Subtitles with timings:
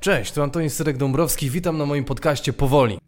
[0.00, 2.98] Cześć, tu Antoni Syrek-Dąbrowski, witam na moim podcaście Powoli.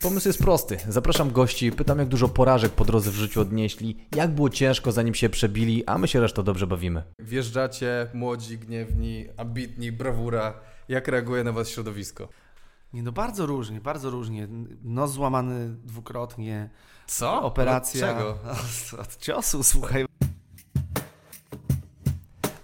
[0.00, 0.78] Pomysł jest prosty.
[0.88, 5.14] Zapraszam gości, pytam jak dużo porażek po drodze w życiu odnieśli, jak było ciężko zanim
[5.14, 7.02] się przebili, a my się resztą dobrze bawimy.
[7.18, 10.54] Wjeżdżacie młodzi, gniewni, ambitni, brawura.
[10.88, 12.28] Jak reaguje na was środowisko?
[12.92, 14.48] Nie, no bardzo różnie, bardzo różnie.
[14.82, 16.70] Nos złamany dwukrotnie.
[17.06, 17.42] Co?
[17.42, 18.10] Operacja.
[18.10, 18.30] Od czego?
[18.30, 20.06] Od, od ciosu, słuchaj.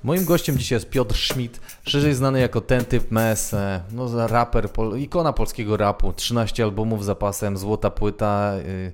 [0.05, 3.55] Moim gościem dzisiaj jest Piotr Schmidt, szerzej znany jako ten typ mes,
[3.93, 8.93] no raper, pol, ikona polskiego rapu, 13 albumów zapasem, złota płyta, yy,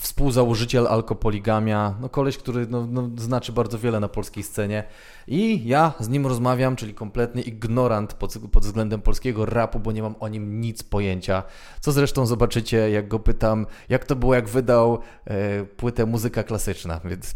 [0.00, 4.84] współzałożyciel Alkopoligamia, no koleś, który no, no, znaczy bardzo wiele na polskiej scenie
[5.30, 10.02] i ja z nim rozmawiam, czyli kompletny ignorant pod, pod względem polskiego rapu, bo nie
[10.02, 11.42] mam o nim nic pojęcia,
[11.80, 17.00] co zresztą zobaczycie, jak go pytam, jak to było, jak wydał e, płytę muzyka klasyczna,
[17.10, 17.34] więc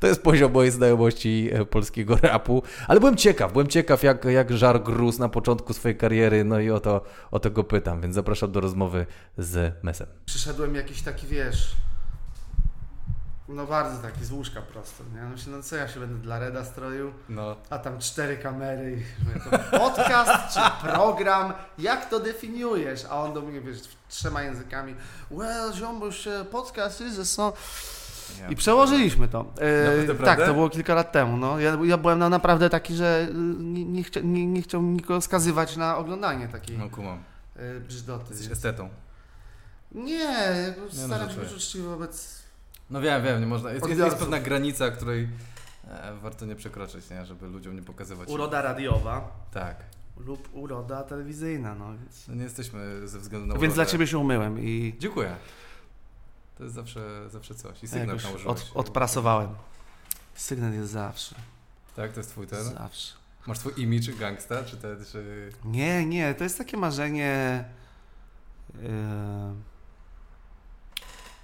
[0.00, 4.52] to jest poziom mojej znajomości e, polskiego rapu, ale byłem ciekaw, byłem ciekaw, jak, jak
[4.52, 8.14] żar gruz na początku swojej kariery, no i o to, o to go pytam, więc
[8.14, 9.06] zapraszam do rozmowy
[9.38, 10.06] z Mesem.
[10.24, 11.76] Przyszedłem jakiś taki, wiesz,
[13.50, 15.22] no bardzo taki z łóżka prosto, nie?
[15.22, 17.56] Myślę, no co ja się będę dla Reda stroił, No.
[17.70, 23.04] a tam cztery kamery i mówię, to podcast czy program, jak to definiujesz?
[23.10, 23.78] A on do mnie, wiesz,
[24.08, 24.94] trzema językami,
[25.30, 27.56] well, ziomuś, e, podcast is a song.
[28.50, 29.44] I przełożyliśmy to.
[30.10, 31.36] E, tak, to było kilka lat temu.
[31.36, 31.58] No.
[31.60, 35.20] Ja, ja byłem na, naprawdę taki, że y, nie, nie, chcia, nie, nie chciał nikogo
[35.20, 37.18] skazywać na oglądanie takiej No kumam.
[37.56, 38.24] e, brzdoty.
[38.30, 38.88] Jesteś estetą.
[39.92, 42.39] Nie, no, staram się być uczciwy wobec...
[42.90, 43.72] No wiem, wiem, nie można.
[43.72, 45.28] Jest, jest, pewna granica, której
[45.88, 47.26] e, warto nie przekroczyć, nie?
[47.26, 48.28] Żeby ludziom nie pokazywać.
[48.28, 49.76] Uroda radiowa Tak.
[50.16, 52.28] lub uroda telewizyjna, no więc...
[52.28, 53.92] No nie jesteśmy ze względu na Więc dla urodę.
[53.92, 55.36] Ciebie się umyłem i Dziękuję.
[56.58, 57.82] To jest zawsze, zawsze coś.
[57.82, 58.70] I sygnał jakoś nałożyłeś.
[58.70, 59.48] od, odprasowałem.
[60.34, 61.34] Sygnet jest zawsze,
[61.96, 62.64] Tak, to jest twój ten?
[62.64, 63.14] zawsze.
[63.46, 65.52] Masz twój image gangsta, czy ten, czy...
[65.64, 67.64] Nie, nie, to jest takie marzenie...
[68.74, 68.90] Yy...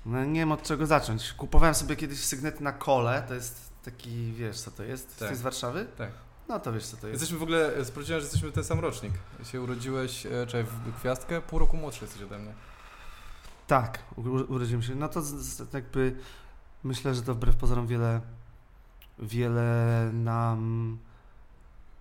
[0.07, 1.33] No nie wiem od czego zacząć.
[1.33, 5.19] Kupowałem sobie kiedyś sygnet na kole, to jest taki, wiesz co to jest?
[5.19, 5.29] Tak.
[5.29, 5.87] Ty z Warszawy?
[5.99, 6.11] Tak.
[6.49, 7.21] No to wiesz co to jest.
[7.21, 9.13] Jesteśmy w ogóle, sprawdziłem, że jesteśmy ten sam rocznik.
[9.45, 12.53] Się urodziłeś, e, czekaj, w gwiazdkę, pół roku młodszy jesteś ode mnie.
[13.67, 14.23] Tak, u-
[14.55, 14.95] urodziłem się.
[14.95, 16.17] No to z, z, jakby
[16.85, 18.21] myślę, że to wbrew pozorom wiele,
[19.19, 20.99] wiele nam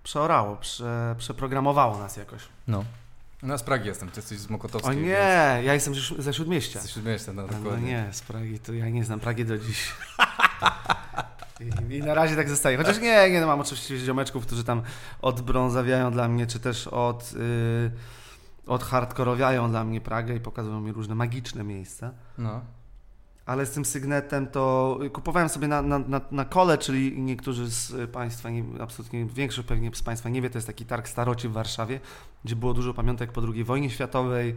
[0.03, 2.41] przeorało, prze, przeprogramowało nas jakoś.
[2.67, 2.83] No.
[3.43, 4.97] No z Pragi jestem, ty jesteś z O Mokotowskiej.
[4.97, 6.73] nie, ja jestem ze, ze Śródmieścia.
[6.79, 7.87] Jesteś śródmieścia, no No dokładnie.
[7.87, 9.91] nie, z Pragi to ja nie znam Pragi do dziś.
[11.89, 12.77] I, I na razie tak zostaje.
[12.77, 14.81] Chociaż nie, nie no, mam oczywiście ziomeczków, którzy tam
[15.21, 17.91] odbrązawiają dla mnie, czy też od, yy,
[18.67, 22.11] odhardkorowiają dla mnie Pragę i pokazują mi różne magiczne miejsca.
[22.37, 22.61] No.
[23.45, 28.11] Ale z tym sygnetem to kupowałem sobie na, na, na, na kole, czyli niektórzy z
[28.11, 31.51] Państwa, nie, absolutnie większość pewnie z Państwa nie wie, to jest taki targ staroci w
[31.51, 31.99] Warszawie,
[32.45, 34.55] gdzie było dużo pamiątek po II wojnie światowej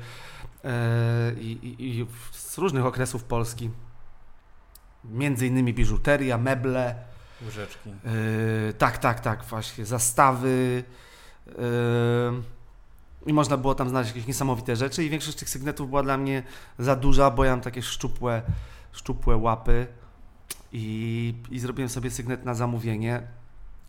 [0.64, 3.70] e, i, i, z różnych okresów Polski.
[5.04, 6.94] Między innymi biżuteria, meble,
[7.44, 7.90] Łyżeczki.
[7.90, 10.84] e, tak, tak, tak, właśnie, zastawy.
[11.48, 11.52] e,
[13.26, 16.42] I można było tam znaleźć jakieś niesamowite rzeczy i większość tych sygnetów była dla mnie
[16.78, 18.42] za duża, bo ja mam takie szczupłe,
[18.98, 19.86] szczupłe łapy
[20.72, 23.22] i, i zrobiłem sobie sygnet na zamówienie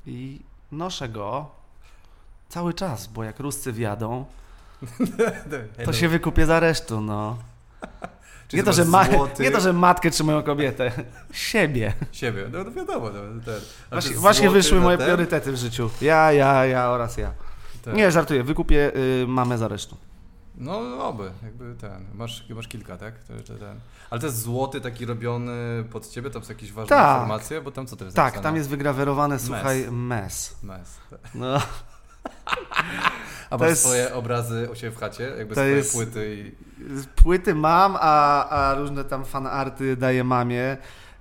[0.06, 0.40] i
[0.72, 1.52] noszę go
[2.50, 4.26] cały czas, bo jak Ruscy wjadą,
[5.86, 7.38] to się wykupię za resztę, no.
[8.54, 9.08] Nie to, że ma,
[9.40, 10.92] nie to, że matkę czy moją kobietę,
[11.50, 11.94] siebie.
[12.12, 13.10] Siebie, no to wiadomo.
[13.10, 13.60] No, ten.
[13.92, 15.06] Właśnie, właśnie wyszły moje ten?
[15.06, 15.90] priorytety w życiu.
[16.02, 17.34] Ja, ja, ja oraz ja.
[17.86, 17.94] Tak.
[17.94, 19.96] Nie, żartuję, wykupię y, mamę za resztą.
[20.60, 22.06] No oby, jakby ten.
[22.14, 23.14] Masz, masz kilka, tak?
[23.24, 23.80] To, to, ten.
[24.10, 27.16] Ale to jest złoty taki robiony pod ciebie, tam są jakieś ważne Tak.
[27.16, 28.44] informacje, bo tam co to jest Tak, napisane?
[28.44, 30.56] tam jest wygrawerowane, słuchaj, mes.
[30.64, 30.98] Mes.
[31.36, 31.62] No,
[33.50, 35.24] A masz jest- swoje obrazy u siebie w chacie?
[35.38, 36.56] Jakby swoje jest- płyty i...
[37.24, 40.78] płyty mam, a, a różne tam fanarty daję mamie.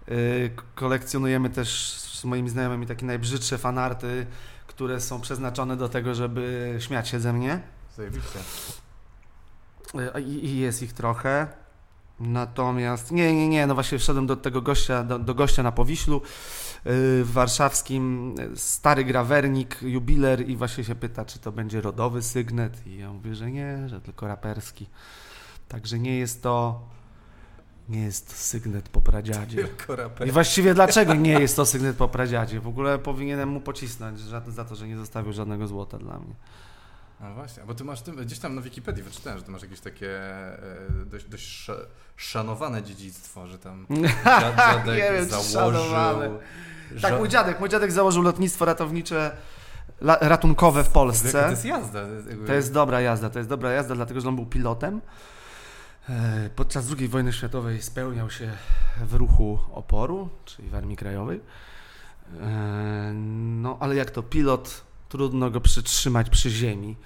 [0.08, 4.26] Y, kolekcjonujemy też z moimi znajomymi takie najbrzydsze fanarty,
[4.66, 7.60] które są przeznaczone do tego, żeby śmiać się ze mnie.
[7.96, 8.38] Zajebiście.
[10.16, 11.48] Y, I, i jest ich trochę.
[12.20, 16.14] Natomiast nie, nie, nie, no właśnie wszedłem do tego gościa, do, do gościa na Powiślu
[16.14, 16.22] yy,
[17.24, 22.86] w warszawskim, y, stary grawernik, jubiler i właśnie się pyta, czy to będzie rodowy sygnet
[22.86, 24.86] i ja mówię, że nie, że tylko raperski.
[25.68, 26.88] Także nie jest to,
[27.88, 29.56] nie jest sygnet po pradziadzie.
[29.64, 29.96] Tylko.
[30.26, 32.60] I właściwie dlaczego nie jest to sygnet po pradziadzie?
[32.60, 36.34] W ogóle powinienem mu pocisnąć za, za to, że nie zostawił żadnego złota dla mnie.
[37.20, 39.80] No właśnie, bo ty masz tym, gdzieś tam na Wikipedii wyczytałem, że ty masz jakieś
[39.80, 40.58] takie e,
[41.06, 41.86] dość, dość sz,
[42.16, 43.86] szanowane dziedzictwo, że tam
[44.24, 45.80] dziad, dziadek Nie wiem, założył...
[45.80, 46.30] szanowane.
[47.02, 47.60] Tak, mój dziadek.
[47.60, 49.36] Mój dziadek założył lotnictwo ratownicze
[50.00, 51.42] la, ratunkowe w Polsce.
[51.42, 52.06] To jest jazda.
[52.06, 52.46] To jest, jakby...
[52.46, 55.00] To jest dobra jazda, to jest dobra jazda, dlatego że on był pilotem.
[56.08, 58.52] E, Podczas II wojny światowej spełniał się
[59.04, 61.40] w ruchu oporu, czyli w Armii Krajowej.
[62.40, 66.96] E, No, ale jak to pilot, trudno go przytrzymać przy ziemi.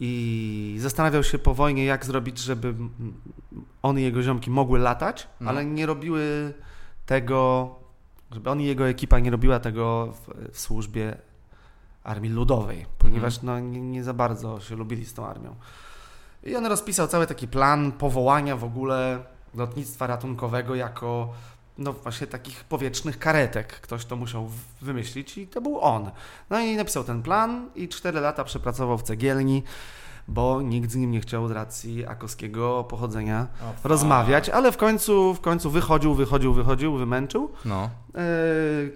[0.00, 2.74] I zastanawiał się po wojnie, jak zrobić, żeby
[3.82, 5.50] on i jego ziomki mogły latać, No.
[5.50, 6.54] ale nie robiły
[7.06, 7.70] tego,
[8.30, 11.16] żeby on i jego ekipa nie robiła tego w, w służbie
[12.04, 15.56] Armii Ludowej, ponieważ no, nie, nie za bardzo się lubili z tą armią.
[16.44, 19.24] I on rozpisał cały taki plan powołania w ogóle
[19.54, 21.32] lotnictwa ratunkowego jako
[21.78, 23.80] no właśnie takich powietrznych karetek.
[23.80, 24.50] Ktoś to musiał
[24.82, 26.10] wymyślić i to był on.
[26.50, 29.62] No i napisał ten plan i cztery lata przepracował w cegielni,
[30.28, 33.46] bo nikt z nim nie chciał z racji akowskiego pochodzenia
[33.84, 37.52] rozmawiać, ale w końcu, w końcu wychodził, wychodził, wychodził, wymęczył.
[37.64, 37.90] No.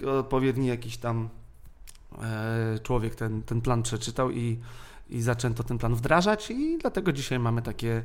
[0.06, 1.28] E, odpowiedni jakiś tam
[2.23, 4.61] e, człowiek ten, ten plan przeczytał i,
[5.11, 8.02] i zaczęto ten plan wdrażać i dlatego dzisiaj mamy takie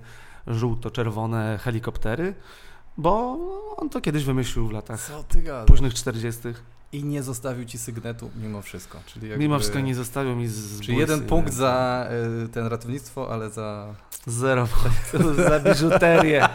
[0.48, 2.34] żółto-czerwone helikoptery,
[2.98, 3.38] bo
[3.78, 5.68] on to kiedyś wymyślił w latach Co ty gadasz?
[5.68, 6.42] późnych 40.
[6.94, 9.00] I nie zostawił ci sygnetu mimo wszystko.
[9.06, 9.44] Czyli jakby...
[9.44, 11.58] Mimo wszystko nie zostawił mi z, z Czyli jeden punkt nie?
[11.58, 12.08] za
[12.46, 13.96] y, ten ratownictwo, ale za...
[14.28, 16.48] Zero punktów za biżuterię.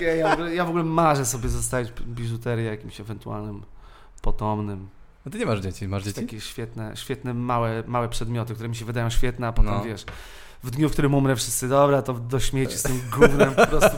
[0.00, 3.62] Ja, ja, w ogóle, ja w ogóle marzę sobie zostawić biżuterię jakimś ewentualnym
[4.22, 4.88] potomnym.
[5.24, 6.20] No ty nie masz dzieci, masz dzieci?
[6.20, 9.84] Takie świetne, świetne małe, małe przedmioty, które mi się wydają świetne, a potem No.
[9.84, 10.04] wiesz,
[10.62, 13.96] w dniu, w którym umrę wszyscy, dobra, to do śmieci z tym gównem, po prostu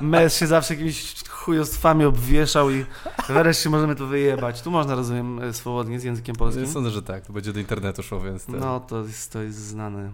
[0.00, 2.84] mes się zawsze jakimiś chujostwami obwieszał i
[3.28, 4.62] wreszcie możemy to wyjebać.
[4.62, 6.66] Tu można, rozumiem, e, swobodnie z językiem polskim.
[6.66, 7.26] Sądzę, że tak.
[7.26, 8.44] To będzie do internetu szło, więc...
[8.46, 10.12] ten- No, to jest, to jest znany.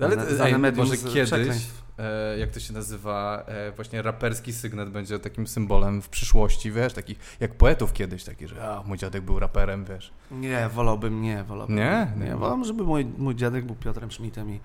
[0.00, 1.83] Ale znane- ej, znane medium może kiedyś, przekleństw.
[1.98, 6.92] E, jak to się nazywa, e, właśnie raperski sygnet będzie takim symbolem w przyszłości, wiesz,
[6.92, 10.12] takich jak poetów kiedyś, taki, że a, mój dziadek był raperem, wiesz.
[10.30, 11.76] Nie, wolałbym nie, wolałbym.
[11.76, 12.12] Nie?
[12.16, 12.36] Nie, Nie.
[12.36, 14.60] wolałbym, żeby mój, mój dziadek był Piotrem Schmidtem i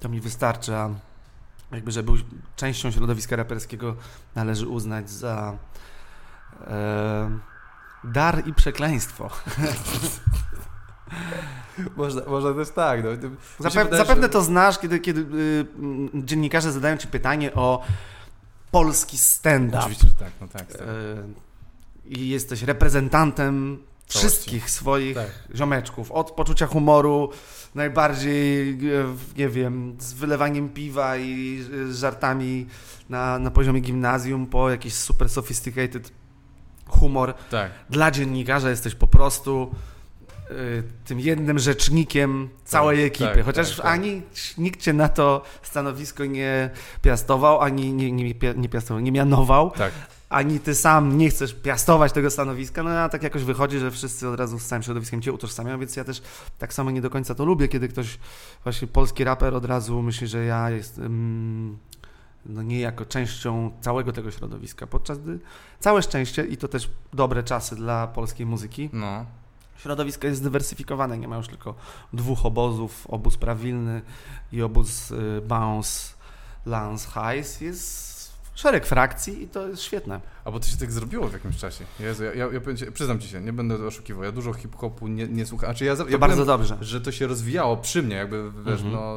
[0.00, 0.90] to mi wystarczy, a
[1.72, 2.16] jakby, że był
[2.56, 3.96] częścią środowiska raperskiego
[4.34, 5.56] należy uznać za
[6.66, 7.38] e,
[8.04, 9.30] dar i przekleństwo.
[11.96, 13.10] Można, można też tak, no.
[13.10, 13.28] Mi się
[13.58, 17.82] Zape wydaje, zapewne że- to znasz, kiedy, kiedy y, mm, dziennikarze zadają ci pytanie o
[18.70, 19.78] polski stand-up.
[19.78, 20.66] Oczywiście, że tak, no tak.
[20.72, 20.80] tak.
[20.80, 20.84] E,
[22.06, 24.18] I jesteś reprezentantem Całości.
[24.18, 25.26] wszystkich swoich Tak.
[25.54, 26.12] ziomeczków.
[26.12, 27.30] Od poczucia humoru,
[27.74, 28.76] najbardziej, e,
[29.36, 32.66] nie wiem, z wylewaniem piwa i żartami
[33.08, 36.12] na, na poziomie gimnazjum, po jakiś super sophisticated
[36.88, 37.34] humor.
[37.50, 37.70] tak.
[37.90, 39.74] Dla dziennikarza jesteś po prostu
[41.04, 43.34] tym jednym rzecznikiem całej ekipy.
[43.34, 43.86] tak, Chociaż tak, tak.
[43.86, 44.22] ani
[44.58, 46.70] nikt cię na to stanowisko nie
[47.02, 49.92] piastował, ani nie, nie, nie piastował, nie mianował Tak.
[50.28, 54.28] ani ty sam nie chcesz piastować tego stanowiska, no a tak jakoś wychodzi, że wszyscy
[54.28, 56.22] od razu z całym środowiskiem cię utożsamiają, więc ja też
[56.58, 58.18] tak samo nie do końca to lubię, kiedy ktoś,
[58.64, 61.78] właśnie polski raper od razu myśli, że ja jestem
[62.46, 65.38] no nie jako częścią całego tego środowiska, podczas gdy
[65.80, 69.26] całe szczęście i to też dobre czasy dla polskiej muzyki, No.
[69.82, 71.74] Środowisko jest zdywersyfikowane, nie ma już tylko
[72.12, 74.02] dwóch obozów, obóz prawilny
[74.52, 76.14] i obóz y, Bounce,
[76.66, 78.10] Lance Highs, jest
[78.54, 80.20] szereg frakcji i to jest świetne.
[80.44, 81.84] A bo to się tak zrobiło w jakimś czasie.
[82.00, 82.60] Jezu, ja, ja, ja
[82.92, 85.66] przyznam ci się, nie będę oszukiwał, ja dużo hip-hopu nie, nie słucham.
[85.70, 86.76] Znaczy ja, To ja bardzo byłem, dobrze.
[86.80, 88.92] że to się rozwijało przy mnie, jakby, wiesz, Mhm.
[88.92, 89.16] no,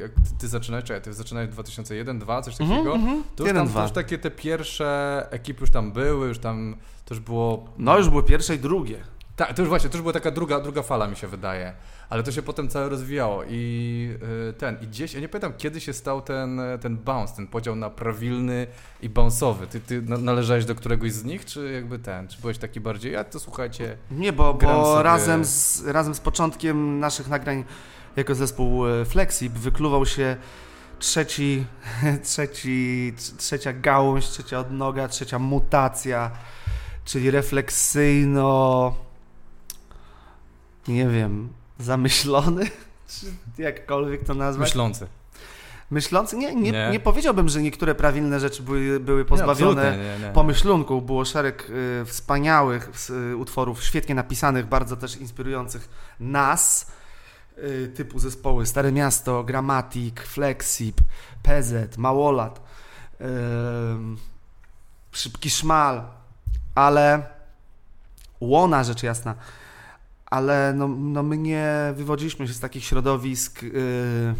[0.00, 3.64] jak ty, zaczynałeś, czekaj, ty zaczynałeś w 2001, 2002, coś takiego, Mhm, to już Jeden,
[3.66, 7.68] tam to już takie te pierwsze ekipy już tam były, już tam, to już było...
[7.78, 9.04] No już były pierwsze i drugie.
[9.36, 11.72] Tak, to już właśnie, to już była taka druga, druga fala mi się wydaje,
[12.10, 14.10] ale to się potem całe rozwijało i
[14.50, 17.76] y, ten, i gdzieś, ja nie pamiętam kiedy się stał ten, ten bounce, ten podział
[17.76, 18.66] na prawilny
[19.02, 19.66] i bounce'owy.
[19.66, 23.12] Ty, ty na- należałeś do któregoś z nich, czy jakby ten, czy byłeś taki bardziej,
[23.12, 27.64] ja to słuchajcie, Nie, bo, bo sobie- razem, z, razem z początkiem naszych nagrań
[28.16, 30.36] jako zespół e, Flexip wykluwał się
[30.98, 31.64] trzeci,
[32.24, 36.30] trzeci, tr- trzecia gałąź, trzecia odnoga, trzecia mutacja,
[37.04, 38.94] czyli refleksyjno,
[40.88, 42.64] nie wiem, zamyślony,
[43.12, 43.26] czy
[43.62, 44.68] jakkolwiek to nazwać.
[44.68, 45.06] myślący.
[45.90, 46.36] Myślący?
[46.36, 46.88] Nie, nie, Nie.
[46.92, 50.32] nie powiedziałbym, że niektóre prawilne rzeczy były, były pozbawione nie, nie.
[50.32, 51.02] pomyślunku.
[51.02, 52.90] Było szereg y, wspaniałych
[53.32, 55.88] y, utworów, świetnie napisanych, bardzo też inspirujących
[56.20, 56.90] nas,
[57.58, 61.00] y, typu zespoły Stare Miasto, Gramatik, Flexip,
[61.42, 62.60] PZ, Małolat,
[63.20, 63.24] y,
[65.12, 66.02] Szybki Szmal,
[66.74, 67.22] ale
[68.40, 69.34] Łona, rzecz jasna,
[70.26, 74.34] ale no, no my nie wywodziliśmy się z takich środowisk, y,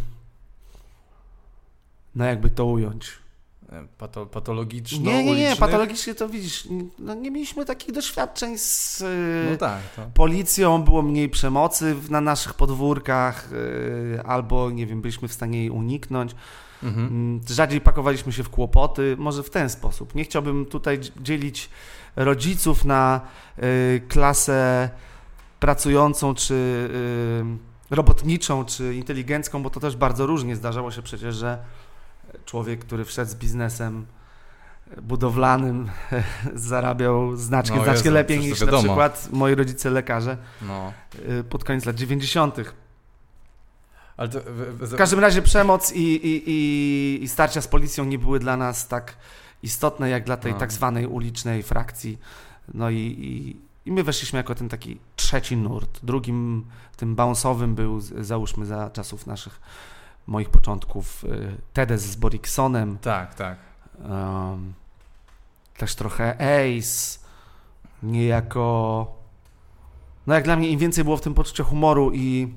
[2.14, 3.12] no jakby to ująć.
[3.72, 9.00] Yy, pato, patologiczno Nie, nie, nie, patologicznie to widzisz, no nie mieliśmy takich doświadczeń z
[9.00, 10.02] y, No tak, to.
[10.14, 15.70] policją, było mniej przemocy na naszych podwórkach, y, albo nie wiem, byliśmy w stanie jej
[15.70, 16.34] uniknąć.
[16.82, 17.06] Mhm.
[17.06, 20.14] Mm, Rzadziej pakowaliśmy się w kłopoty, może w ten sposób.
[20.14, 21.70] Nie chciałbym tutaj dz- dzielić
[22.16, 23.20] rodziców na
[23.62, 24.90] y, klasę
[25.60, 26.54] pracującą, czy
[27.90, 31.58] y, robotniczą, czy inteligencką, bo to też bardzo różnie zdarzało się przecież, że
[32.44, 34.06] człowiek, który wszedł z biznesem
[35.02, 35.90] budowlanym,
[36.54, 40.92] zarabiał znacznie, No znacznie Jezu, lepiej niż na przykład moi rodzice lekarze No.
[41.40, 42.56] y, pod koniec lat 90.
[44.16, 48.04] Ale to, w, w, W każdym razie przemoc i, i, i, i starcia z policją
[48.04, 49.16] nie były dla nas tak
[49.62, 50.58] istotne jak dla tej No.
[50.58, 52.18] tak zwanej ulicznej frakcji.
[52.74, 56.00] No i, i, i my weszliśmy jako ten taki trzeci nurt.
[56.04, 56.66] Drugim,
[56.96, 59.60] tym bounce'owym był, załóżmy za czasów naszych,
[60.26, 63.58] moich początków, y, Tedes z Boriksonem, tak, tak.
[64.08, 64.72] um,
[65.76, 67.18] też trochę Ace,
[68.02, 69.06] niejako...
[70.26, 72.52] No jak dla mnie im więcej było w tym poczucia humoru i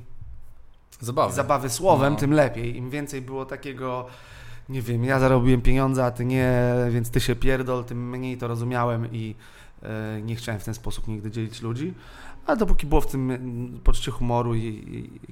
[1.02, 1.34] Zabawy.
[1.34, 2.20] zabawy słowem, No.
[2.20, 2.76] tym lepiej.
[2.78, 4.06] Im więcej było takiego,
[4.70, 6.54] nie wiem, ja zarobiłem pieniądze, a ty nie,
[6.90, 9.36] więc ty się pierdol, tym mniej to rozumiałem i
[10.22, 11.94] nie chciałem w ten sposób nigdy dzielić ludzi.
[12.46, 14.62] Ale dopóki było w tym mm, poczucie humoru i,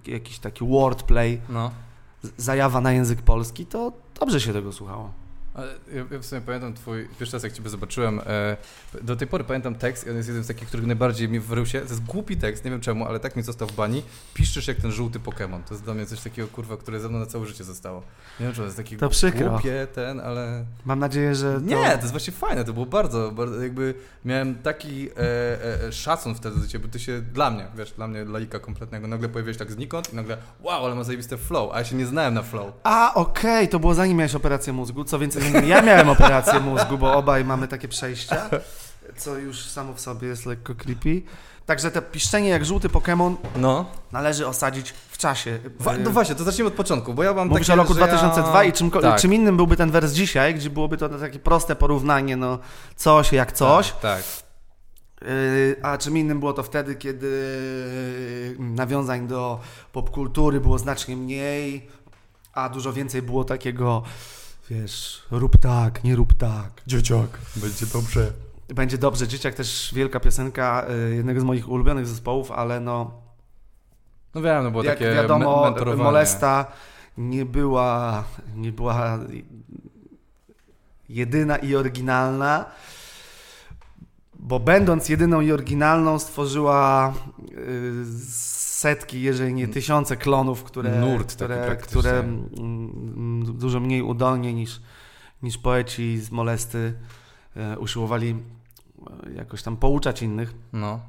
[0.06, 1.72] i jakiś taki wordplay, No.
[2.38, 5.12] zajawa na język polski, to dobrze się tego słuchało.
[5.58, 8.58] Ja, ja w sumie pamiętam twój, pierwszy raz jak ciebie zobaczyłem, e,
[9.02, 11.66] do tej pory pamiętam tekst i on jest jeden z takich, który najbardziej mi wrył
[11.66, 11.82] się.
[11.82, 14.04] To jest głupi tekst, nie wiem czemu, ale tak mi został w bani.
[14.34, 15.64] Piszczysz jak ten żółty Pokémon.
[15.64, 18.04] To jest dla mnie coś takiego, kurwa, które ze mną na całe życie zostało.
[18.40, 19.50] Nie wiem, czy to jest taki To przykro.
[19.50, 20.66] głupie ten, ale...
[20.86, 21.60] Mam nadzieję, że to...
[21.60, 23.94] Nie, to jest właśnie fajne, to było bardzo, bardzo jakby
[24.26, 27.92] miałem taki e, e, e, szacun wtedy do ciebie, bo ty się dla mnie, wiesz,
[27.92, 31.72] dla mnie laika kompletnego, nagle pojawiłeś tak znikąd i nagle wow, ale ma zajebiste flow,
[31.74, 32.74] a ja się nie znałem na flow.
[32.84, 35.04] A, okej, to było zanim miałeś operację mózgu.
[35.04, 38.50] Co więcej, ja miałem operację mózgu, bo obaj mamy takie przejścia,
[39.18, 41.22] co już samo w sobie jest lekko creepy.
[41.66, 43.86] Także te piszczenie jak żółty Pokémon No.
[44.12, 45.60] należy osadzić w czasie.
[45.80, 47.94] Wa- Y, no właśnie, to zacznijmy od początku, bo ja mam Mówisz takie, o roku
[47.94, 51.10] że ja- 2002 i czym, tak, czym innym byłby ten wers dzisiaj, gdzie byłoby to
[51.10, 52.60] takie proste porównanie, no
[52.96, 53.92] coś jak coś.
[53.92, 54.24] Tak, tak.
[55.22, 57.30] Yy, A czym innym było to wtedy, kiedy
[58.60, 59.60] nawiązań do
[59.92, 61.88] popkultury było znacznie mniej,
[62.54, 64.04] a dużo więcej było takiego,
[64.70, 66.82] wiesz, rób tak, nie rób tak.
[66.88, 68.32] Dzieciak, będzie dobrze.
[68.68, 69.28] Będzie dobrze.
[69.28, 73.12] Dzieciak też wielka piosenka yy, jednego z moich ulubionych zespołów, ale no,
[74.36, 76.04] No wiem, no było jak takie wiadomo, me- mentorowanie.
[76.04, 76.66] Molesta
[77.18, 78.24] nie była,
[78.56, 79.20] nie była
[81.10, 82.66] jedyna i oryginalna,
[84.40, 87.14] bo będąc jedyną i oryginalną stworzyła
[87.52, 88.06] y,
[88.78, 94.82] setki, jeżeli nie tysiące klonów, które, Nurt które, które mm, dużo mniej udolnie niż,
[95.44, 96.94] niż poeci z Molesty
[97.76, 98.36] y, usiłowali
[99.28, 101.00] y, jakoś tam pouczać innych No.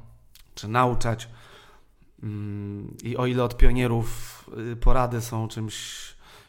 [0.55, 1.29] czy nauczać.
[2.23, 5.99] Mm, I o ile od pionierów y, porady są czymś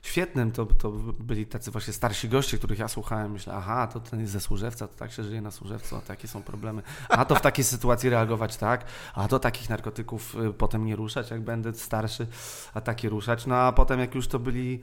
[0.03, 0.91] świetnym, to, to
[1.21, 3.33] byli tacy właśnie starsi goście, których ja słuchałem.
[3.33, 6.29] Myślę, aha, to ten jest ze Służewca, to tak się żyje na Służewcu, a takie
[6.29, 6.83] są problemy.
[7.09, 11.31] A to w takiej sytuacji reagować tak, a to takich narkotyków y, potem nie ruszać,
[11.31, 12.27] jak będę starszy,
[12.75, 13.47] a takie ruszać.
[13.47, 14.83] No a potem jak już to byli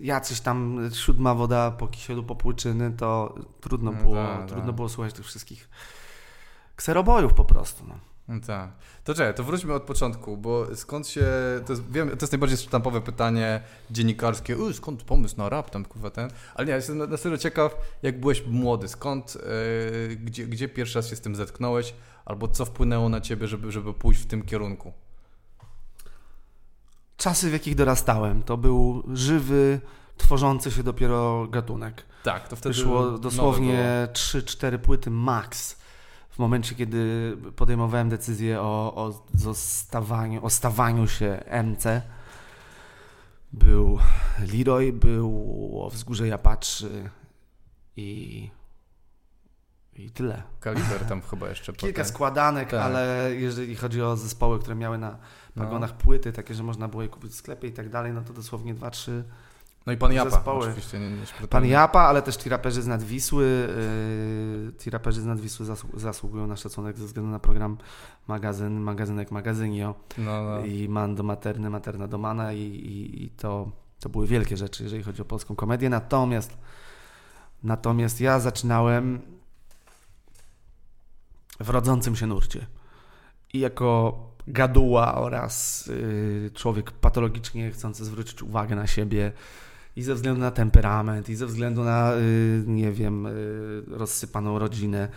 [0.00, 4.74] jacyś tam siódma woda po kisielu popłyczyny, to trudno No było, tak, trudno tak.
[4.74, 5.68] było słuchać tych wszystkich
[6.76, 7.84] kserobojów po prostu.
[7.88, 7.94] No.
[8.28, 8.70] No tak.
[9.04, 11.26] To czekaj, to wróćmy od początku, bo skąd się,
[11.66, 15.84] to jest, wiem, to jest najbardziej sztampowe pytanie dziennikarskie, "U, skąd pomysł na rap tam,
[15.84, 20.16] kurwa, ten, ale nie, ja jestem na, na serio ciekaw, jak byłeś młody, skąd, e,
[20.16, 23.94] gdzie, gdzie pierwszy raz się z tym zetknąłeś, albo co wpłynęło na ciebie, żeby, żeby
[23.94, 24.92] pójść w tym kierunku?
[27.16, 29.80] Czasy, w jakich dorastałem, to był żywy,
[30.16, 32.04] tworzący się dopiero gatunek.
[32.22, 35.76] Tak, to wtedy Wyszło dosłownie 3-4 płyty max.
[36.36, 42.02] W momencie, kiedy podejmowałem decyzję o, o zostawaniu, o stawaniu się MC,
[43.52, 43.98] był
[44.52, 47.10] Leroy, był Wzgórze Japatrzy
[47.96, 48.50] i,
[49.94, 50.34] i tyle.
[50.34, 50.46] było.
[50.60, 52.14] Kaliber tam chyba jeszcze Kilka potem.
[52.14, 52.80] składanek, Tak.
[52.80, 55.18] ale jeżeli chodzi o zespoły, które miały na
[55.56, 55.64] No.
[55.64, 58.32] pagonach płyty, takie, że można było je kupić w sklepie i tak dalej, no to
[58.32, 59.24] dosłownie dwa, trzy.
[59.86, 60.66] No i pan Japa, zespoły.
[60.66, 60.98] oczywiście.
[61.00, 63.68] Nie, nie Pan Japa, ale też ci raperzy z Nadwisły.
[64.66, 67.78] Yy, ci raperzy z Nadwisły zasłu- zasługują na szacunek ze względu na program
[68.28, 70.64] magazyn, magazynek Magazynio No, no.
[70.64, 75.22] i Mando Materny, Materna Domana i, i, i to, to były wielkie rzeczy, jeżeli chodzi
[75.22, 75.88] o polską komedię.
[75.90, 76.56] Natomiast
[77.62, 79.20] natomiast ja zaczynałem
[81.60, 82.66] w rodzącym się nurcie.
[83.52, 89.32] I jako gaduła oraz yy, człowiek patologicznie chcący zwrócić uwagę na siebie
[89.96, 95.08] I ze względu na temperament, i ze względu na, y, nie wiem, y, rozsypaną rodzinę.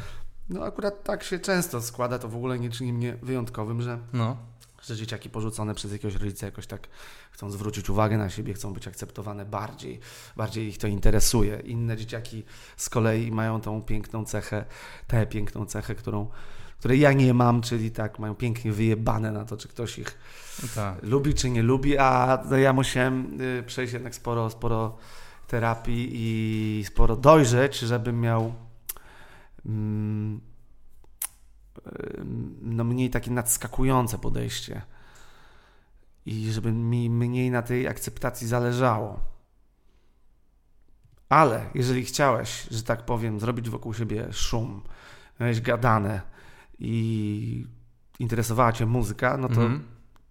[0.50, 4.38] No akurat tak się często składa, to w ogóle nie czyni mnie wyjątkowym, że, No.
[4.84, 6.88] że dzieciaki porzucone przez jakiegoś rodzica jakoś tak
[7.32, 10.00] chcą zwrócić uwagę na siebie, chcą być akceptowane bardziej,
[10.36, 11.60] bardziej ich to interesuje.
[11.60, 12.44] Inne dzieciaki
[12.78, 14.66] z kolei mają tą piękną cechę,
[15.08, 16.28] tę piękną cechę, którą,
[16.80, 20.18] której ja nie mam, czyli tak, mają pięknie wyjebane na to, czy ktoś ich
[20.76, 21.04] Tak.
[21.04, 24.98] lubi czy nie lubi, a no ja musiałem y, przejść jednak sporo, sporo
[25.48, 28.54] terapii i sporo dojrzeć, żebym miał
[29.66, 30.42] mm,
[32.18, 34.82] ym, no mniej takie nadskakujące podejście
[36.26, 39.20] i żeby mi mniej na tej akceptacji zależało.
[41.30, 44.82] Ale jeżeli chciałeś, że tak powiem, zrobić wokół siebie szum,
[45.40, 46.22] miałeś gadane
[46.80, 47.66] i
[48.20, 49.84] interesowała cię muzyka, no to Mhm.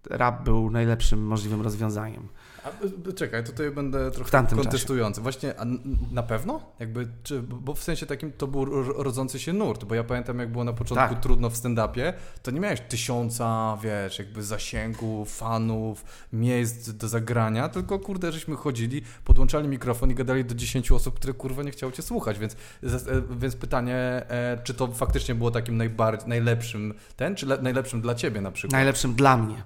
[0.09, 2.27] rap był najlepszym możliwym rozwiązaniem.
[2.63, 5.21] A, czekaj, tutaj będę trochę kontestujący.
[5.21, 6.61] Właśnie, a n- na pewno?
[6.79, 10.39] Jakby, czy, bo w sensie takim to był ro- rodzący się nurt, bo ja pamiętam
[10.39, 11.19] jak było na początku Tak.
[11.23, 12.13] trudno w stand-upie,
[12.43, 19.01] to nie miałeś tysiąca, wiesz, jakby zasięgu, fanów, miejsc do zagrania, tylko kurde, żeśmy chodzili,
[19.25, 23.07] podłączali mikrofon i gadali do 10 osób, które kurwa nie chciało cię słuchać, więc, zas-
[23.11, 23.95] e, więc pytanie,
[24.29, 28.51] e, czy to faktycznie było takim najbardziej, najlepszym ten, czy le- najlepszym dla ciebie na
[28.51, 28.71] przykład?
[28.73, 29.63] Najlepszym dla mnie.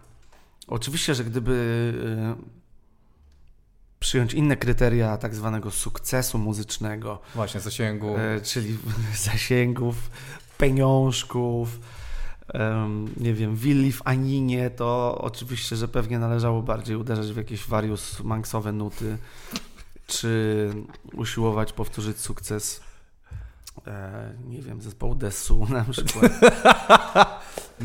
[0.68, 1.54] Oczywiście, że gdyby
[4.04, 8.16] przyjąć inne kryteria tak zwanego sukcesu muzycznego, Właśnie, zasięgu.
[8.18, 8.78] e, czyli
[9.32, 9.96] zasięgów,
[10.58, 11.80] pieniążków,
[13.18, 18.20] nie wiem, willi w Aninie, to oczywiście, że pewnie należało bardziej uderzać w jakieś warius
[18.20, 19.18] manksowe nuty,
[20.08, 20.70] czy
[21.14, 22.82] usiłować powtórzyć sukces,
[23.88, 26.32] e, nie wiem, zespołu Desu na przykład.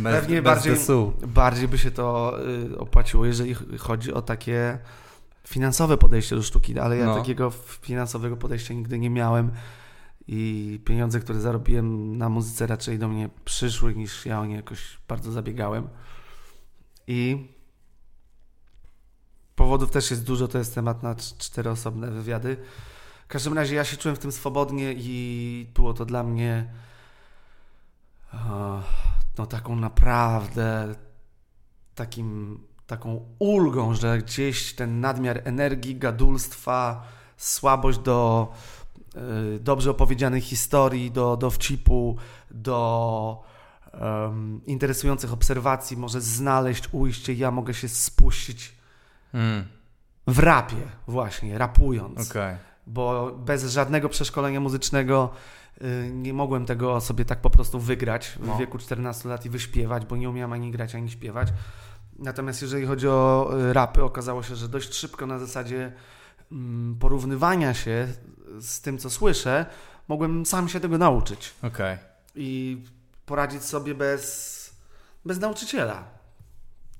[0.05, 0.75] Pewnie bardziej-
[1.27, 2.37] bardziej by się to
[2.73, 4.79] y, opłaciło, jeżeli ch- chodzi o takie
[5.49, 7.15] finansowe podejście do sztuki, ale ja No.
[7.17, 7.51] takiego
[7.83, 9.51] finansowego podejścia nigdy nie miałem
[10.27, 14.99] i pieniądze, które zarobiłem na muzyce raczej do mnie przyszły niż ja o nie jakoś
[15.09, 15.89] bardzo zabiegałem.
[17.07, 17.47] I
[19.57, 22.57] powodów też jest dużo, to jest temat na cz- cztery osobne wywiady.
[23.25, 26.73] W każdym razie ja się czułem w tym swobodnie i było to dla mnie
[28.35, 28.39] e,
[29.39, 30.95] no taką naprawdę
[31.95, 32.59] takim,
[32.89, 37.03] taką ulgą, że gdzieś ten nadmiar energii, gadulstwa,
[37.37, 38.49] słabość do
[39.57, 42.17] y, dobrze opowiedzianej historii, do dowcipu,
[42.51, 43.43] do
[43.93, 47.35] em, interesujących obserwacji może znaleźć ujście.
[47.35, 48.79] Ja mogę się spuścić
[49.35, 49.65] Mm,
[50.27, 50.77] w rapie
[51.09, 52.57] właśnie, rapując Okej.
[52.87, 55.31] bo bez żadnego przeszkolenia muzycznego
[55.83, 58.57] y, nie mogłem tego sobie tak po prostu wygrać w No.
[58.59, 61.49] wieku 14 lat i wyśpiewać, bo nie umiałem ani grać, ani śpiewać.
[62.19, 65.93] Natomiast jeżeli chodzi o y, rapy, okazało się, że dość szybko na zasadzie
[66.53, 68.09] mm, porównywania się
[68.61, 69.67] z tym, co słyszę,
[70.09, 71.99] mogłem sam się tego nauczyć Okej.
[72.35, 72.83] i
[73.27, 74.75] poradzić sobie bez,
[75.25, 76.05] bez nauczyciela.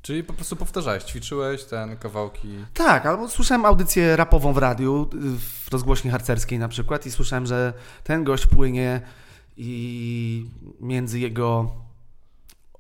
[0.03, 2.49] Czyli po prostu powtarzałeś, ćwiczyłeś ten kawałki.
[2.75, 7.47] Tak, albo słyszałem audycję rapową w radiu, y, w rozgłośni harcerskiej na przykład i słyszałem,
[7.47, 7.73] że
[8.05, 9.01] ten gość płynie
[9.57, 10.51] i
[10.81, 11.73] między jego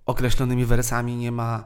[0.06, 1.64] określonymi wersami nie ma,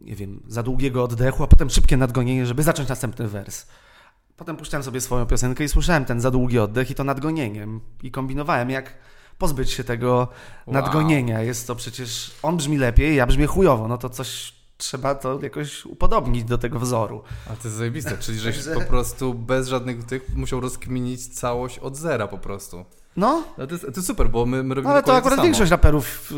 [0.00, 3.66] nie wiem, za długiego oddechu, a potem szybkie nadgonienie, żeby zacząć następny wers.
[4.36, 8.10] Potem puszczałem sobie swoją piosenkę i słyszałem ten za długi oddech i to nadgonieniem i
[8.10, 8.94] kombinowałem, jak
[9.38, 10.16] pozbyć się tego
[10.66, 10.74] Wow.
[10.74, 11.42] nadgonienia.
[11.42, 15.86] Jest to przecież, on brzmi lepiej, ja brzmię chujowo, no to coś trzeba to jakoś
[15.86, 17.22] upodobnić do tego wzoru.
[17.46, 21.96] A to jest zajebiste, czyli żeś po prostu bez żadnych tych musiał rozkminić całość od
[21.96, 22.84] zera po prostu.
[23.16, 25.36] No, No to, jest, to jest super, bo my, my robimy no ale to akurat
[25.36, 25.44] samo.
[25.44, 26.32] większość raperów,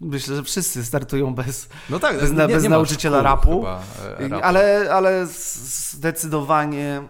[0.00, 3.50] myślę, że wszyscy startują bez, No tak, bez nie, bez nie nauczyciela rapu.
[3.56, 3.82] Chyba,
[4.18, 4.44] e, rapu.
[4.44, 7.08] ale, ale zdecydowanie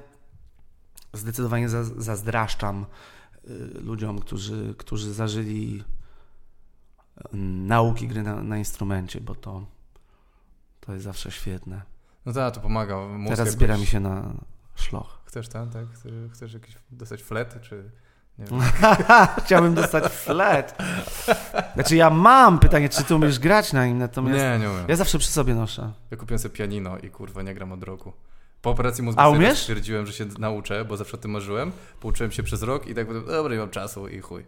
[1.12, 2.86] zdecydowanie za- zazdraszczam
[3.44, 5.84] y, ludziom, którzy, którzy zażyli
[7.18, 7.22] y,
[7.66, 9.66] nauki gry na, na instrumencie, bo to,
[10.80, 11.82] to jest zawsze świetne.
[12.26, 12.96] No tak, to pomaga.
[13.24, 14.32] Teraz jakoś- zbiera mi się na
[14.74, 15.18] szloch.
[15.24, 15.86] Chcesz ten, tak?
[15.94, 17.90] Chcesz, chcesz jakiś dostać flet, czy...
[19.44, 20.74] Chciałbym dostać flet.
[21.74, 24.84] Znaczy ja mam pytanie, czy ty umiesz grać na nim, natomiast Nie, nie umiem.
[24.88, 25.92] ja zawsze przy sobie noszę.
[26.10, 28.12] Ja kupiłem sobie pianino i kurwa nie gram od roku.
[28.62, 29.20] Po operacji mózgu
[29.54, 31.72] stwierdziłem, że się nauczę, bo zawsze o tym marzyłem.
[32.00, 34.44] Pouczyłem się przez rok i tak potem, dobra, nie mam czasu i chuj.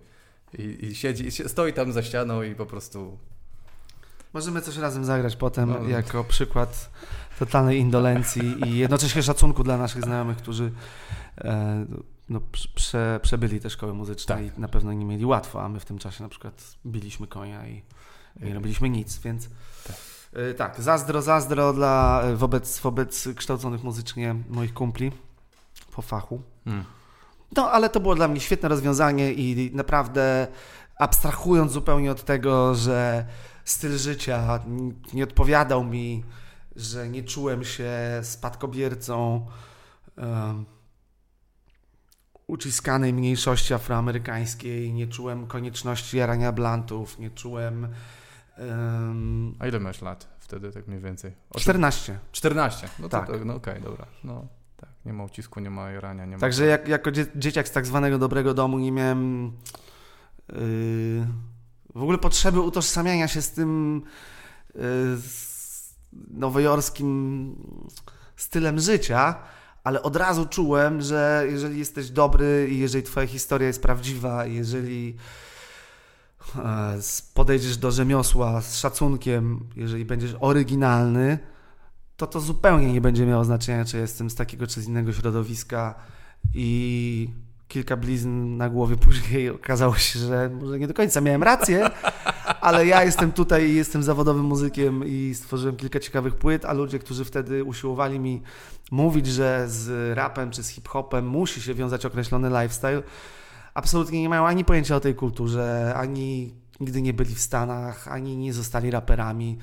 [0.58, 3.18] I, i siedzi, i stoi tam za ścianą i po prostu...
[4.32, 5.88] Możemy coś razem zagrać potem No.
[5.88, 6.90] jako przykład
[7.38, 10.72] totalnej indolencji i jednocześnie szacunku dla naszych znajomych, którzy
[11.38, 11.86] e,
[12.30, 12.40] no,
[12.74, 14.58] prze, przebyli te szkoły muzyczne Tak.
[14.58, 17.66] i na pewno nie mieli łatwo, a my w tym czasie na przykład biliśmy konia
[17.68, 17.82] i,
[18.40, 19.48] nie robiliśmy nic, więc
[19.86, 19.96] Tak.
[20.32, 25.12] e, tak, zazdro, zazdro dla, wobec, wobec kształconych muzycznie moich kumpli.
[25.92, 26.42] po fachu.
[26.66, 26.84] Mm.
[27.56, 30.48] No, ale to było dla mnie świetne rozwiązanie i naprawdę
[30.98, 33.26] abstrahując zupełnie od tego, że
[33.64, 34.60] styl życia
[35.12, 36.24] nie odpowiadał mi,
[36.76, 37.90] że nie czułem się
[38.22, 39.46] spadkobiercą
[40.16, 40.64] um,
[42.50, 47.88] uciskanej mniejszości afroamerykańskiej, nie czułem konieczności jarania blantów, nie czułem...
[48.58, 51.32] Um, A ile masz lat wtedy, tak mniej więcej?
[51.50, 52.18] O 14.
[52.32, 53.26] 14, no tak.
[53.26, 54.06] to no okej, okay, dobra.
[54.24, 56.40] No, tak, nie ma ucisku, nie ma jarania, nie ma...
[56.40, 59.44] Także jak, jako dzie dzieciak z tak zwanego dobrego domu nie miałem
[60.48, 60.56] yy,
[61.94, 64.02] w ogóle potrzeby utożsamiania się z tym
[64.74, 64.82] yy,
[65.16, 65.94] z
[66.30, 67.56] nowojorskim
[68.36, 69.34] stylem życia,
[69.84, 75.16] ale od razu czułem, że jeżeli jesteś dobry i jeżeli twoja historia jest prawdziwa, jeżeli
[76.56, 76.98] e,
[77.34, 81.38] podejdziesz do rzemiosła z szacunkiem, jeżeli będziesz oryginalny,
[82.16, 85.94] to to zupełnie nie będzie miało znaczenia, czy jestem z takiego czy z innego środowiska.
[86.54, 87.30] I
[87.68, 91.90] kilka blizn na głowie później okazało się, że może nie do końca miałem rację,
[92.60, 96.98] ale ja jestem tutaj i jestem zawodowym muzykiem i stworzyłem kilka ciekawych płyt, a ludzie,
[96.98, 98.42] którzy wtedy usiłowali mi
[98.90, 103.02] mówić, że z rapem czy z hip-hopem musi się wiązać określony lifestyle,
[103.74, 108.36] absolutnie nie mają ani pojęcia o tej kulturze, ani nigdy nie byli w Stanach, ani
[108.36, 109.58] nie zostali raperami.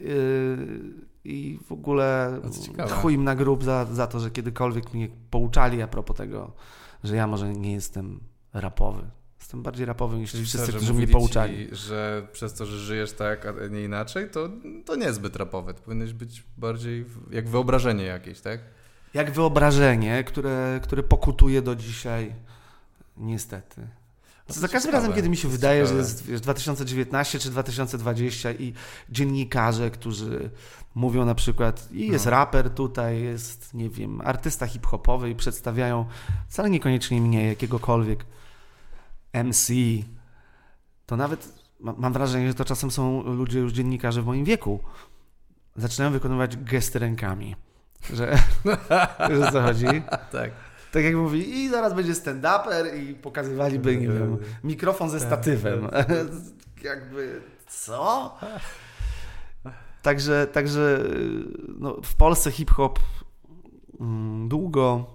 [0.00, 0.58] Yy,
[1.24, 2.40] I w ogóle
[2.90, 6.52] chuj im na grób za, za to, że kiedykolwiek mnie pouczali a propos tego,
[7.04, 8.20] że ja może nie jestem
[8.52, 9.02] rapowy.
[9.44, 11.68] Jestem bardziej rapowy niż Czyli wszyscy, którzy mnie pouczali.
[11.68, 14.48] Ci, że przez to, że żyjesz tak, a nie inaczej, to,
[14.84, 15.74] to nie jest zbyt rapowe.
[15.74, 18.60] To powinieneś być bardziej jak wyobrażenie jakieś, tak?
[19.14, 22.34] Jak wyobrażenie, które, które pokutuje do dzisiaj.
[23.16, 23.80] Niestety.
[24.48, 25.94] No za każdym razem, kiedy mi się wydaje, ciekawe.
[25.94, 28.72] że jest wiesz, 2019 czy 2020 i
[29.10, 30.50] dziennikarze, którzy
[30.94, 32.30] mówią na przykład, i jest no.
[32.30, 36.06] raper tutaj, jest, nie wiem, artysta hip-hopowy i przedstawiają
[36.48, 38.24] wcale niekoniecznie mnie, jakiegokolwiek
[39.34, 39.72] MC,
[41.06, 41.48] to nawet
[41.80, 44.80] mam wrażenie, że to czasem są ludzie już dziennikarze w moim wieku.
[45.76, 47.56] Zaczynają wykonywać gesty rękami.
[48.12, 48.38] Że,
[49.40, 49.86] że co chodzi?
[50.32, 50.50] tak.
[50.92, 55.88] Tak jak mówi, i zaraz będzie stand-uper i pokazywaliby, nie wiem, mikrofon ze tak, statywem.
[55.88, 56.08] Tak.
[56.82, 58.34] Jakby, co?
[60.02, 61.04] Także, także
[61.78, 62.98] no, w Polsce hip-hop
[64.00, 65.13] mm, długo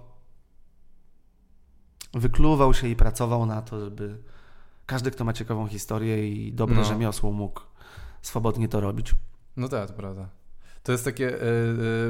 [2.14, 4.18] wykluwał się i pracował na to, żeby
[4.86, 6.84] każdy, kto ma ciekawą historię i dobre no.
[6.84, 7.60] rzemiosło, mógł
[8.22, 9.14] swobodnie to robić.
[9.56, 10.28] No tak, to prawda.
[10.82, 11.38] To jest takie,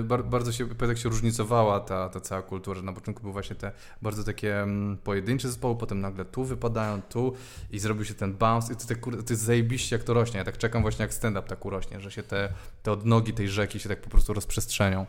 [0.09, 2.83] yy, bardzo się, jak się różnicowała ta, ta cała kultura.
[2.83, 7.35] Na początku były właśnie te bardzo takie um, pojedyncze zespoły, potem nagle tu wypadają, tu
[7.71, 10.39] i zrobił się ten bounce i to, te, to jest zajebiście jak to rośnie.
[10.39, 13.81] Ja tak czekam właśnie jak stand-up tak urośnie, że się te, te odnogi tej rzeki
[13.81, 15.07] się tak po prostu rozprzestrzenią.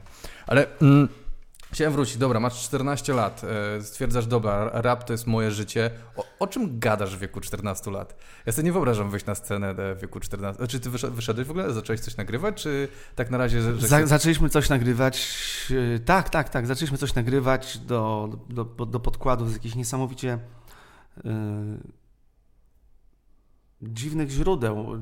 [0.48, 0.80] Ale...
[0.82, 1.08] Mm,
[1.72, 3.42] Chciałem wrócić, dobra, masz 14 lat,
[3.78, 5.92] e, stwierdzasz, dobra, rap to jest moje życie.
[6.16, 8.16] O, o, czym gadasz w wieku 14 lat?
[8.46, 10.68] Ja sobie nie wyobrażam wyjść na scenę w wieku 14.
[10.68, 11.74] Czy ty wyszedłeś w ogóle?
[11.74, 13.62] Zacząłeś coś nagrywać, czy tak na razie...
[13.62, 13.88] Że.
[13.88, 15.28] Za, zaczęliśmy coś nagrywać,
[15.96, 20.40] e, tak, tak, tak, zaczęliśmy coś nagrywać do, do, do, do podkładów z jakichś niesamowicie
[21.24, 21.32] yy,
[23.82, 25.02] dziwnych źródeł.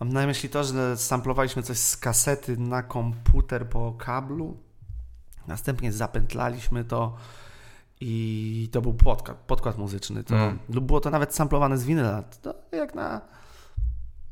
[0.00, 4.65] Mam na myśli to, że samplowaliśmy coś z kasety na komputer po kablu
[5.48, 7.16] Następnie zapętlaliśmy to
[8.00, 10.24] i to był podkład, podkład muzyczny.
[10.24, 10.58] To, mm.
[10.68, 12.22] Lub było to nawet samplowane z winyla.
[12.42, 13.20] To jak na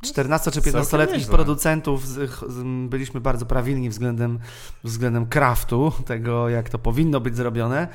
[0.02, 4.38] 14 czy 15-letnich producentów z, z, byliśmy bardzo prawilni względem,
[4.84, 7.88] względem kraftu, tego jak to powinno być zrobione.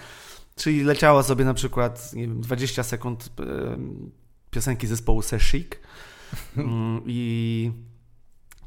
[0.56, 3.30] Czyli leciało sobie na przykład wiem, 20 sekund
[4.52, 5.68] piosenki zespołu Se Chic
[7.06, 7.72] i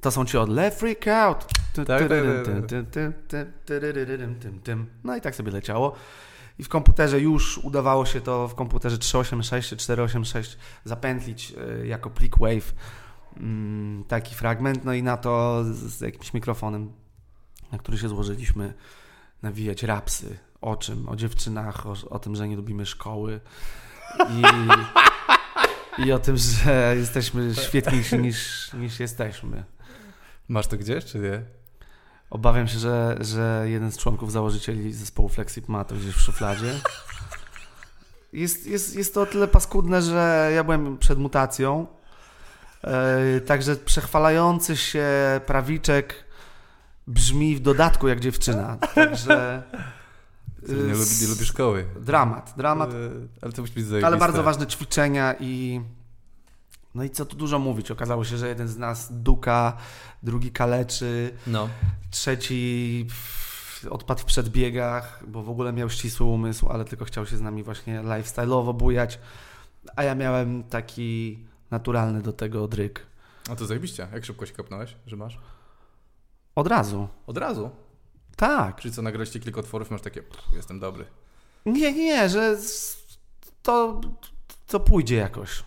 [0.00, 1.46] to są ci od Left Freak Out.
[5.04, 5.94] No i tak sobie leciało.
[6.58, 11.54] I w komputerze już udawało się to w komputerze 386 czy 486 zapętlić
[11.84, 12.72] jako plik WAV
[14.08, 16.92] taki fragment, no i na to z jakimś mikrofonem,
[17.72, 18.74] na który się złożyliśmy,
[19.42, 20.38] nawijać rapsy.
[20.60, 21.08] O czym?
[21.08, 23.40] O dziewczynach, o, o tym, że nie lubimy szkoły
[24.30, 24.42] i,
[26.06, 29.64] i o tym, że jesteśmy świetniejsi niż, niż jesteśmy.
[30.48, 31.42] Masz to gdzieś, czy nie?
[32.32, 36.74] Obawiam się, że, że jeden z członków założycieli zespołu Flexip ma to gdzieś w szufladzie.
[38.32, 41.86] Jest, jest, jest to o tyle paskudne, że ja byłem przed mutacją.
[42.84, 45.06] Yy, także przechwalający się
[45.46, 46.24] prawiczek
[47.06, 48.76] brzmi w dodatku jak dziewczyna.
[48.94, 49.62] Także.
[50.68, 51.86] nie, lubi, nie lubi szkoły.
[52.00, 52.92] Dramat, dramat.
[52.92, 55.80] Yy, ale to musi być Ale bardzo ważne ćwiczenia i
[56.94, 59.76] no i co tu dużo mówić, okazało się, że jeden z nas duka,
[60.22, 61.68] drugi kaleczy, no.
[62.10, 63.06] trzeci
[63.90, 67.62] odpadł w przedbiegach, bo w ogóle miał ścisły umysł, ale tylko chciał się z nami
[67.62, 69.18] właśnie lifestyle'owo bujać,
[69.96, 71.38] a ja miałem taki
[71.70, 73.06] naturalny do tego dryk.
[73.50, 74.08] A to zajebiście.
[74.12, 75.38] Jak szybko się kopnąłeś, że masz?
[76.54, 77.08] Od razu.
[77.26, 77.70] Od razu.
[78.36, 78.80] Tak.
[78.80, 80.22] Czyli co, nagraliście kilka otworów masz takie,
[80.56, 81.04] jestem dobry.
[81.66, 82.56] Nie, nie, że
[83.62, 84.00] to,
[84.66, 85.64] to pójdzie jakoś.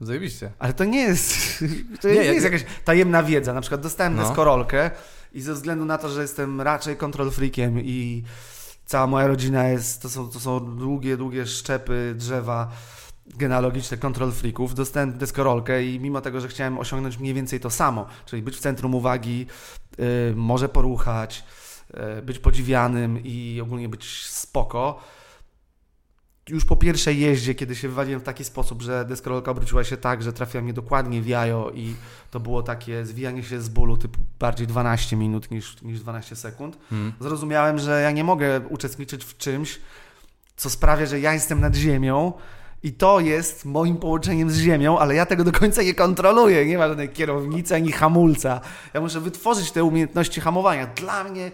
[0.00, 0.50] Zajebiście.
[0.58, 1.34] Ale to nie jest,
[2.00, 3.54] to Nie, nie, jest jakaś tajemna wiedza.
[3.54, 4.22] Na przykład dostałem No.
[4.22, 4.90] deskorolkę
[5.32, 8.24] i ze względu na to, że jestem raczej control freakiem i
[8.86, 12.70] cała moja rodzina jest, to są, to są długie, długie szczepy drzewa
[13.26, 18.06] genealogiczne control freaków, dostałem deskorolkę i mimo tego, że chciałem osiągnąć mniej więcej to samo,
[18.26, 19.46] czyli być w centrum uwagi,
[20.00, 21.44] y, może poruchać,
[22.18, 25.00] y, być podziwianym i ogólnie być spoko,
[26.50, 30.22] już po pierwszej jeździe, kiedy się wywaliłem w taki sposób, że deskorolka obróciła się tak,
[30.22, 31.94] że trafiła mnie dokładnie w jajo i
[32.30, 36.78] to było takie zwijanie się z bólu typu bardziej 12 minut niż, niż 12 sekund,
[36.90, 37.12] Hmm.
[37.20, 39.80] zrozumiałem, że ja nie mogę uczestniczyć w czymś,
[40.56, 42.32] co sprawia, że ja jestem nad ziemią
[42.82, 46.66] i to jest moim połączeniem z ziemią, ale ja tego do końca nie kontroluję.
[46.66, 48.60] Nie ma żadnej kierownicy ani hamulca.
[48.94, 50.86] Ja muszę wytworzyć te umiejętności hamowania.
[50.86, 51.52] Dla mnie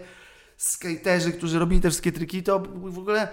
[0.57, 3.27] skaterzy, którzy robili te wszystkie triki, to w ogóle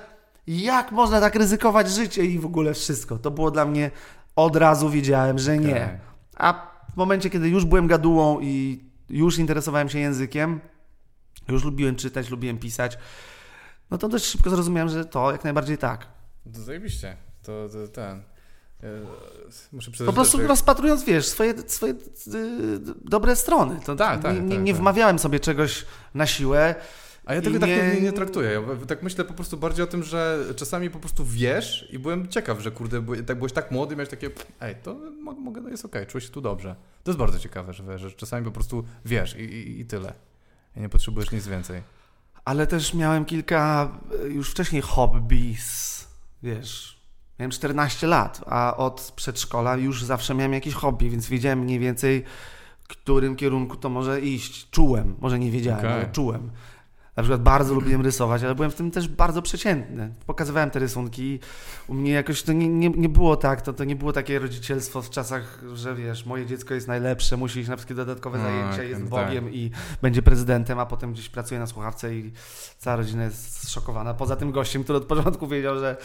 [0.46, 3.18] jak można tak ryzykować życie i w ogóle wszystko.
[3.18, 3.90] To było dla mnie
[4.37, 5.98] od razu wiedziałem, że nie.
[6.37, 10.61] A w momencie, kiedy już byłem gadułą i już interesowałem się językiem,
[11.48, 12.98] już lubiłem czytać, lubiłem pisać,
[13.90, 16.07] no to dość szybko zrozumiałem, że to jak najbardziej tak.
[16.54, 17.16] To zajebiście.
[17.42, 18.22] To, to ten...
[19.72, 20.46] Muszę Po prostu że...
[20.46, 21.96] rozpatrując, wiesz, swoje, swoje y,
[23.04, 23.80] dobre strony.
[23.85, 24.80] To Tak, tak, nie, nie, tak, nie tak.
[24.80, 26.74] wmawiałem sobie czegoś na siłę.
[27.26, 28.50] A ja tego tak nie- nie, traktuję.
[28.80, 32.28] Ja tak myślę po prostu bardziej o tym, że czasami po prostu wiesz i byłem
[32.28, 35.84] ciekaw, że kurde, tak byłeś tak młody, miałeś takie, ej, to mo- mogę, no jest
[35.84, 36.76] okej, czuję się tu dobrze.
[37.04, 40.12] To jest bardzo ciekawe, że, wiesz, że czasami po prostu wiesz i, i, i tyle.
[40.76, 41.82] I nie potrzebujesz nic więcej.
[42.44, 43.92] Ale też miałem kilka
[44.24, 46.08] y, już wcześniej hobbies,
[46.42, 47.00] wiesz.
[47.38, 52.24] Miałem 14 lat, a od przedszkola już zawsze miałem jakieś hobby, więc wiedziałem mniej więcej,
[52.88, 54.70] którym kierunku to może iść.
[54.70, 55.92] Czułem, może nie wiedziałem, Okej.
[55.92, 56.50] ale czułem.
[57.16, 60.14] Na przykład bardzo lubiłem rysować, ale byłem w tym też bardzo przeciętny.
[60.27, 61.40] Pokazywałem te rysunki.
[61.87, 65.03] U mnie jakoś to nie, nie, nie było tak, to, to nie było takie rodzicielstwo
[65.03, 68.77] w czasach, że wiesz, moje dziecko jest najlepsze, musi iść na wszystkie dodatkowe No, zajęcia,
[68.77, 69.11] tak, jest tak.
[69.11, 69.70] Bogiem i
[70.03, 72.33] będzie prezydentem, a potem gdzieś pracuje na słuchawce i
[72.79, 74.14] cała rodzina jest zszokowana.
[74.14, 75.96] Poza tym gościem, który od początku wiedział, że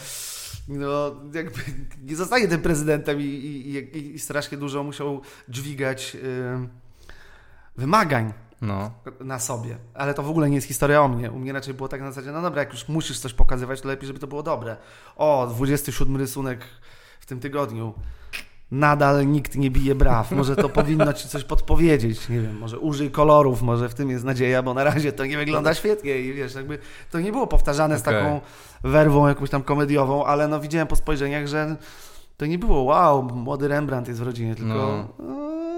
[0.68, 1.60] no, jakby
[2.02, 6.16] nie zostanie tym prezydentem i, i, i, i strasznie dużo musiał dźwigać
[6.54, 6.68] ym,
[7.76, 8.90] wymagań No.
[9.20, 9.76] na sobie.
[9.94, 11.30] Ale to w ogóle nie jest historia o mnie.
[11.30, 13.88] U mnie raczej było tak na zasadzie, no dobra, jak już musisz coś pokazywać, to
[13.88, 14.76] lepiej, żeby to było dobre.
[15.16, 16.60] O, 27 rysunek
[17.20, 17.94] w tym tygodniu.
[18.70, 20.30] Nadal nikt nie bije braw.
[20.30, 22.28] Może to powinno ci coś podpowiedzieć.
[22.28, 25.36] Nie wiem, może użyj kolorów, może w tym jest nadzieja, bo na razie to nie
[25.36, 26.78] wygląda świetnie i wiesz, jakby
[27.10, 28.14] to nie było powtarzane z Okej.
[28.14, 28.40] taką
[28.82, 31.76] werwą jakąś tam komediową, ale no widziałem po spojrzeniach, że
[32.36, 35.69] to nie było wow, młody Rembrandt jest w rodzinie, tylko eee,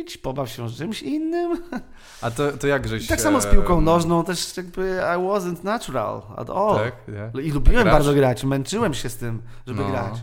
[0.00, 1.62] idź pobaw się z czymś innym.
[2.22, 3.04] A to, to jak żeś...
[3.04, 6.74] I tak samo z piłką nożną też jakby I wasn't natural at all.
[6.76, 6.94] Tak,
[7.34, 7.42] nie?
[7.42, 7.94] I lubiłem Grasz?
[7.94, 9.88] bardzo grać, męczyłem się z tym, żeby No.
[9.90, 10.14] grać.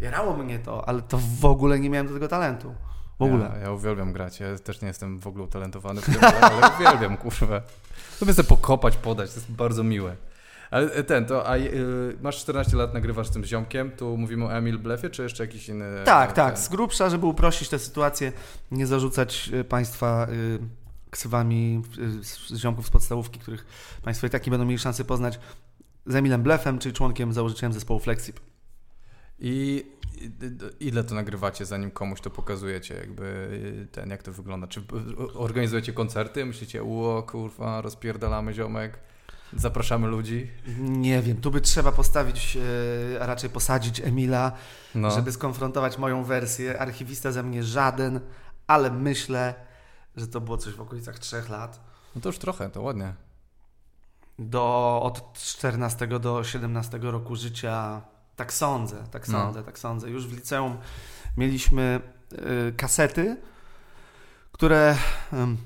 [0.00, 2.74] Jarało mnie to, ale to w ogóle nie miałem do tego talentu.
[3.18, 3.50] W ogóle.
[3.54, 4.40] Ja, ja uwielbiam grać.
[4.40, 7.60] Ja też nie jestem w ogóle utalentowany w tym, ale, ale uwielbiam, kurwa.
[8.20, 10.16] Lubię sobie pokopać, podać, to jest bardzo miłe.
[10.72, 14.44] Ale e, ten, to a, y, masz 14 lat, nagrywasz z tym ziomkiem, tu mówimy
[14.44, 15.84] o Emil Blefie, czy jeszcze jakiś inny?
[16.04, 16.64] Tak, e, tak, ten?
[16.64, 18.32] z grubsza, żeby uprościć tę sytuację,
[18.70, 20.26] nie zarzucać y, Państwa
[21.10, 21.82] ksywami
[22.20, 23.66] z ziomków z podstawówki, których
[24.02, 25.40] Państwo i tak nie będą mieli szansy poznać,
[26.06, 28.40] z Emilem Blefem, czyli członkiem, założycielem zespołu Flexip.
[29.38, 29.84] I
[30.80, 34.66] ile to nagrywacie, zanim komuś to pokazujecie, jakby ten, jak to wygląda?
[34.66, 34.82] Czy
[35.34, 38.98] organizujecie koncerty, myślicie, ło, kurwa, rozpierdalamy ziomek,
[39.56, 40.50] zapraszamy ludzi?
[40.78, 44.52] Nie wiem, tu by trzeba postawić, y, a raczej posadzić Emila,
[44.94, 45.10] No.
[45.10, 46.78] żeby skonfrontować moją wersję.
[46.80, 48.20] Archiwista ze mnie żaden,
[48.66, 49.54] ale myślę,
[50.16, 51.80] że to było coś w okolicach trzech lat.
[52.14, 53.14] No to już trochę, to ładnie.
[54.38, 58.02] Do, od 14 do 17 roku życia,
[58.36, 59.38] tak sądzę, tak No.
[59.38, 60.10] sądzę, tak sądzę.
[60.10, 60.76] Już w liceum
[61.36, 62.00] mieliśmy
[62.68, 63.36] y, kasety,
[64.52, 64.96] które
[65.32, 65.56] ym,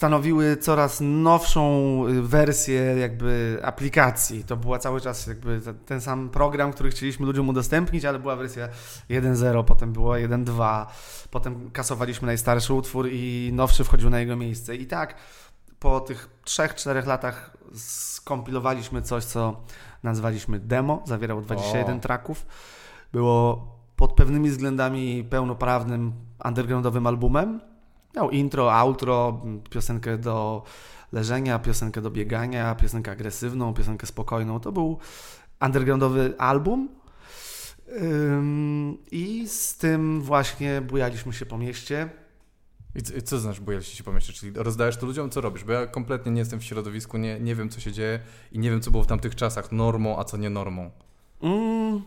[0.00, 1.62] stanowiły coraz nowszą
[2.08, 4.44] y, wersję jakby aplikacji.
[4.44, 8.36] To była cały czas jakby te- ten sam program, który chcieliśmy ludziom udostępnić, ale była
[8.36, 8.68] wersja
[9.10, 10.86] 1.0, potem była 1.2,
[11.30, 14.76] potem kasowaliśmy najstarszy utwór i nowszy wchodził na jego miejsce.
[14.76, 15.14] I tak
[15.80, 19.60] po tych 3-4 latach skompilowaliśmy coś, co
[20.02, 22.00] nazwaliśmy demo, zawierało 21 O.
[22.00, 22.46] tracków.
[23.12, 26.12] Było pod pewnymi względami pełnoprawnym
[26.44, 27.69] undergroundowym albumem,
[28.16, 30.62] Miał intro, outro, piosenkę do
[31.12, 34.60] leżenia, piosenkę do biegania, piosenkę agresywną, piosenkę spokojną.
[34.60, 34.98] To był
[35.60, 36.88] undergroundowy album.
[39.10, 42.10] I z tym właśnie bujaliśmy się po mieście.
[42.94, 44.32] I co, co znaczy bujaliście się po mieście?
[44.32, 45.64] Czyli rozdajesz to ludziom, co robisz?
[45.64, 48.20] Bo ja kompletnie nie jestem w środowisku, nie, nie wiem, co się dzieje
[48.52, 50.90] i nie wiem, co było w tamtych czasach normą, a co nie normą.
[51.42, 52.02] Mm.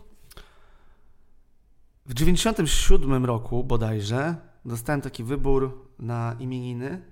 [2.06, 7.02] W 97 roku bodajże dostałem taki wybór na imieniny.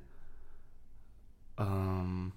[1.59, 2.33] Um,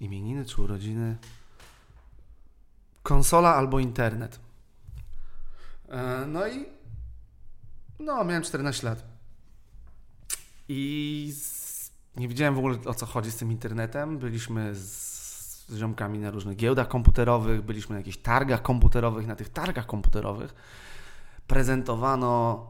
[0.00, 1.16] imieniny czy urodziny?
[3.02, 4.40] Konsola albo internet.
[5.88, 6.66] E, No i
[7.98, 9.04] no, miałem 14 lat.
[10.68, 11.34] I
[12.16, 14.18] nie wiedziałem w ogóle o co chodzi z tym internetem.
[14.18, 14.80] Byliśmy z,
[15.68, 19.26] z ziomkami na różnych giełdach komputerowych, byliśmy na jakichś targach komputerowych.
[19.26, 20.54] Na tych targach komputerowych
[21.46, 22.66] prezentowano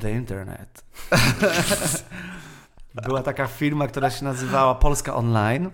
[0.00, 0.84] The Internet.
[3.06, 5.70] Była taka firma, która się nazywała Polska Online.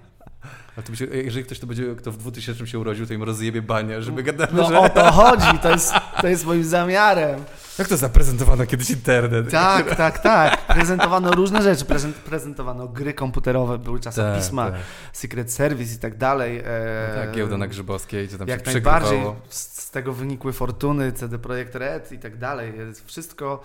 [0.78, 3.62] A to się, jeżeli ktoś to będzie, kto w 2000 się urodził, to im rozjebie
[3.62, 4.78] banie, żeby gadali, No że...
[4.78, 7.44] o to chodzi, to jest, to jest moim zamiarem.
[7.78, 9.50] Jak to zaprezentowano kiedyś internet?
[9.50, 10.66] Tak, tak, tak.
[10.66, 11.84] Prezentowano różne rzeczy.
[11.84, 14.80] Prezent, prezentowano gry komputerowe, były czasopisma, tak.
[15.12, 16.62] Secret Service i tak dalej.
[16.64, 19.22] No E, tak, giełda na Grzybowskiej, gdzie tam Jak się najbardziej.
[19.48, 22.72] Z, z tego wynikły fortuny, CD Projekt Red i tak dalej.
[23.06, 23.62] Wszystko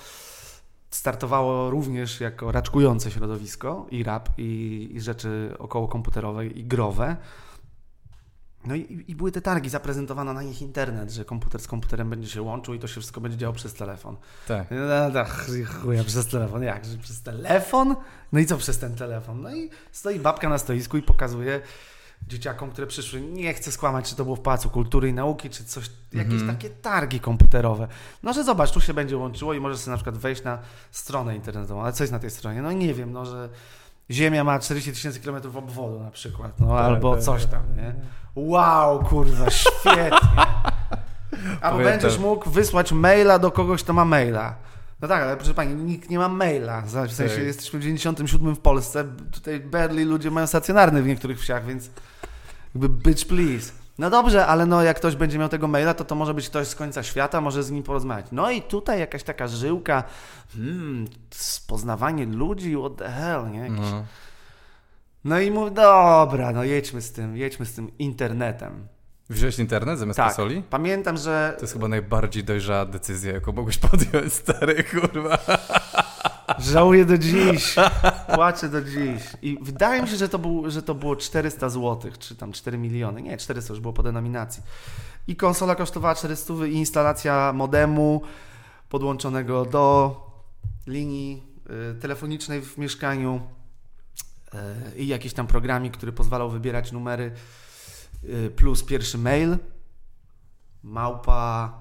[0.97, 7.17] startowało również jako raczkujące środowisko i rap, i, i rzeczy około komputerowe i growe.
[8.65, 12.29] No i, i były te targi, zaprezentowano na nich internet, że komputer z komputerem będzie
[12.29, 14.17] się łączył i to się wszystko będzie działo przez telefon.
[14.47, 14.67] Tak.
[14.71, 15.47] No tak,
[15.81, 16.63] chuja, przez telefon.
[16.63, 17.95] Jak, przez telefon?
[18.31, 19.41] No i co przez ten telefon?
[19.41, 21.62] No i stoi babka na stoisku i pokazuje
[22.27, 25.65] dzieciakom, które przyszły, nie chcę skłamać, czy to było w Pałacu Kultury i Nauki, czy
[25.65, 26.56] coś, jakieś Mhm.
[26.58, 27.88] takie targi komputerowe.
[28.23, 30.60] No, że zobacz, tu się będzie łączyło i możesz sobie na przykład wejść na
[30.91, 31.82] stronę internetową.
[31.82, 32.62] Ale co jest na tej stronie?
[32.62, 33.49] No nie wiem, no, że
[34.12, 37.95] Ziemia ma 40 tysięcy kilometrów obwodu na przykład, no albo tak, coś tam, nie?
[38.36, 40.12] Wow, kurwa, świetnie.
[41.62, 44.56] Albo będziesz mógł wysłać maila do kogoś, kto ma maila.
[45.01, 46.81] No tak, ale proszę Pani, nikt nie ma maila.
[46.81, 47.38] W sensie Tak.
[47.38, 51.89] jesteśmy w 97 w Polsce, tutaj barely ludzie mają stacjonarny w niektórych wsiach, więc
[52.75, 53.71] jakby bitch please.
[53.97, 56.67] No dobrze, ale no jak ktoś będzie miał tego maila, to to może być ktoś
[56.67, 58.25] z końca świata, może z nim porozmawiać.
[58.31, 60.03] No i tutaj jakaś taka żyłka,
[60.53, 61.05] hmm,
[61.67, 63.60] poznawanie ludzi, what the hell, nie?
[63.60, 63.79] Jakiś...
[63.79, 64.05] No.
[65.23, 68.88] No i mów, dobra, no jedźmy z tym, jedźmy z tym internetem.
[69.30, 70.63] Wziąłeś internet zamiast Tak, konsoli?
[70.70, 75.38] pamiętam, że To jest chyba najbardziej dojrzała decyzja, jaką mogłeś podjąć, stary, kurwa.
[76.60, 77.76] Żałuję do dziś.
[78.36, 79.24] Płaczę do dziś.
[79.42, 82.78] I wydaje mi się, że to, był, że to było 400 zł, czy tam 4
[82.78, 83.22] miliony.
[83.22, 84.63] Nie, 400 już było po denominacji.
[85.28, 88.22] I konsola kosztowała 400 i instalacja modemu
[88.90, 90.16] podłączonego do
[90.88, 91.44] linii
[91.92, 93.42] y, telefonicznej w mieszkaniu
[94.94, 97.32] y, i jakiś tam programik, który pozwalał wybierać numery
[98.56, 99.58] plus pierwszy mail
[100.84, 101.73] małpa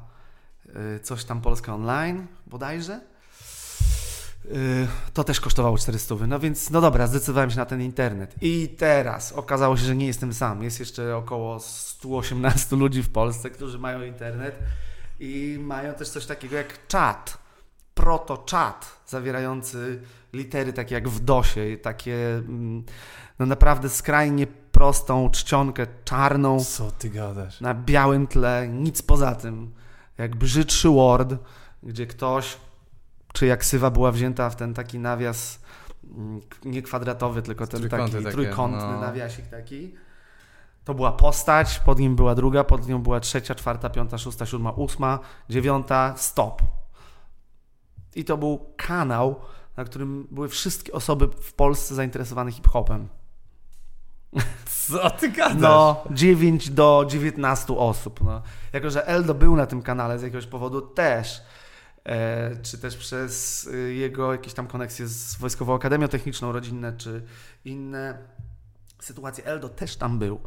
[0.96, 3.01] y, coś tam Polska Online bodajże
[4.55, 6.14] Y, to też kosztowało 400.
[6.29, 8.35] No więc, no dobra, zdecydowałem się na ten internet.
[8.40, 10.62] I teraz okazało się, że nie jestem sam.
[10.62, 14.59] Jest jeszcze około 118 ludzi w Polsce, którzy mają internet
[15.20, 17.38] i mają też coś takiego jak czat.
[17.94, 22.85] Proto-czat, zawierający litery takie jak w DOSie, takie mm,
[23.38, 24.46] no naprawdę skrajnie
[24.77, 27.61] prostą czcionkę czarną Co ty gadasz?
[27.61, 29.75] na białym tle, nic poza tym.
[30.19, 31.35] Jak brzydszy Word,
[31.83, 32.57] gdzie ktoś,
[33.33, 35.61] czy ksywa była wzięta w ten taki nawias,
[36.05, 39.01] mm, nie kwadratowy, tylko ten taki takie, trójkątny no.
[39.01, 39.95] nawiasik taki.
[40.85, 44.71] To była postać, pod nim była druga, pod nią była trzecia, czwarta, piąta, szósta, siódma,
[44.71, 46.62] ósma, dziewiąta, stop.
[48.15, 49.41] I to był kanał,
[49.77, 53.09] na którym były wszystkie osoby w Polsce zainteresowane hip-hopem.
[54.88, 55.61] Co ty gadasz?
[55.61, 58.20] No, 9 do 19 osób.
[58.20, 58.42] No.
[58.72, 61.42] Jako, że Eldo był na tym kanale z jakiegoś powodu też,
[62.05, 67.22] e, czy też przez y, jego jakieś tam koneksje z Wojskową Akademią Techniczną, rodzinne, czy
[67.64, 68.18] inne
[69.01, 70.40] sytuacje, Eldo też tam był.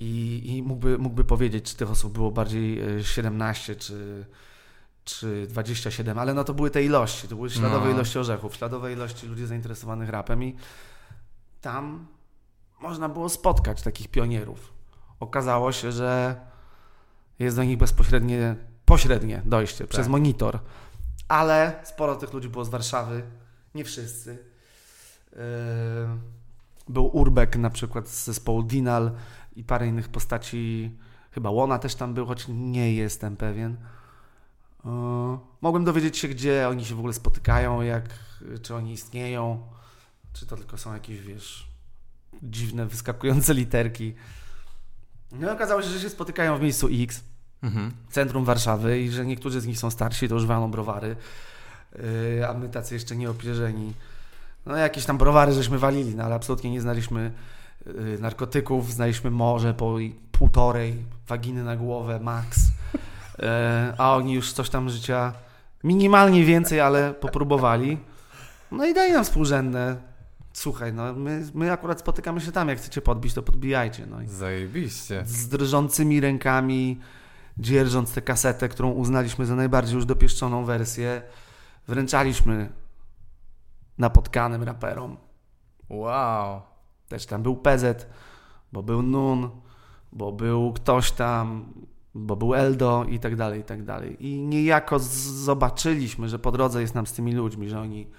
[0.00, 4.26] I, i mógłby, mógłby powiedzieć, czy tych osób było bardziej e, 17, czy,
[5.04, 7.94] czy 27, ale no to były te ilości, to były śladowe No.
[7.94, 10.56] ilości orzechów, śladowe ilości ludzi zainteresowanych rapem i
[11.60, 12.06] tam
[12.82, 14.72] można było spotkać takich pionierów.
[15.20, 16.40] Okazało się, że
[17.38, 20.58] jest do nich bezpośrednie, pośrednie dojście przez monitor,
[21.28, 23.22] ale sporo tych ludzi było z Warszawy,
[23.74, 24.38] nie wszyscy.
[25.32, 25.38] Yy,
[26.88, 29.12] Był Urbek na przykład z zespołu Dinal
[29.56, 30.90] i parę innych postaci,
[31.30, 33.76] chyba Łona też tam był, choć nie jestem pewien.
[34.84, 38.04] E, mogłem dowiedzieć się, gdzie oni się w ogóle spotykają, jak,
[38.62, 39.66] czy oni istnieją,
[40.32, 41.71] czy to tylko są jakieś, wiesz,
[42.42, 44.14] dziwne, wyskakujące literki.
[45.32, 47.20] No i okazało się, że się spotykają w miejscu X,
[47.62, 47.92] Mhm.
[48.10, 51.16] centrum Warszawy i że niektórzy z nich są starsi, to już walą browary,
[52.38, 53.92] yy, a my tacy jeszcze nieopierzeni.
[54.66, 57.32] No jakieś tam browary żeśmy walili, no ale absolutnie nie znaliśmy
[57.86, 59.96] yy, narkotyków, znaliśmy morze po
[60.32, 63.44] półtorej waginy na głowę max, yy,
[63.98, 65.32] a oni już coś tam życia
[65.84, 67.98] minimalnie więcej, ale popróbowali.
[68.72, 69.96] No i dali nam współrzędne.
[70.52, 74.06] Słuchaj, no my, my akurat spotykamy się tam, jak chcecie podbić, to podbijajcie.
[74.06, 75.22] No i Zajebiście.
[75.26, 77.00] z drżącymi rękami,
[77.58, 81.22] dzierżąc tę kasetę, którą uznaliśmy za najbardziej już dopieszczoną wersję,
[81.88, 82.72] wręczaliśmy
[83.98, 85.16] napotkanym raperom.
[85.88, 86.62] Wow.
[87.08, 88.06] Też tam był PZ,
[88.72, 89.50] bo był Nun,
[90.12, 91.72] bo był ktoś tam,
[92.14, 94.26] bo był Eldo i tak dalej, i tak dalej.
[94.26, 98.10] I niejako zobaczyliśmy, że po drodze jest nam z tymi ludźmi, że oni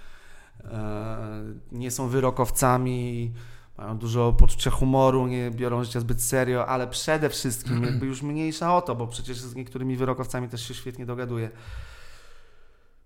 [1.71, 3.33] nie są wyrokowcami,
[3.77, 8.75] mają dużo poczucia humoru, nie biorą życia zbyt serio, ale przede wszystkim jakby już mniejsza
[8.77, 11.49] o to, bo przecież z niektórymi wyrokowcami też się świetnie dogaduje.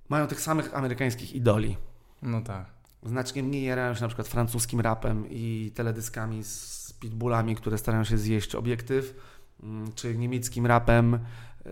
[0.10, 1.78] Mają tych samych amerykańskich idoli
[2.22, 2.66] No tak.
[3.04, 8.18] znacznie mniej jarają się na przykład francuskim rapem i teledyskami z pitbullami, które starają się
[8.18, 9.16] zjeść obiektyw,
[9.64, 11.20] mm, czy niemieckim rapem,
[11.66, 11.72] yy,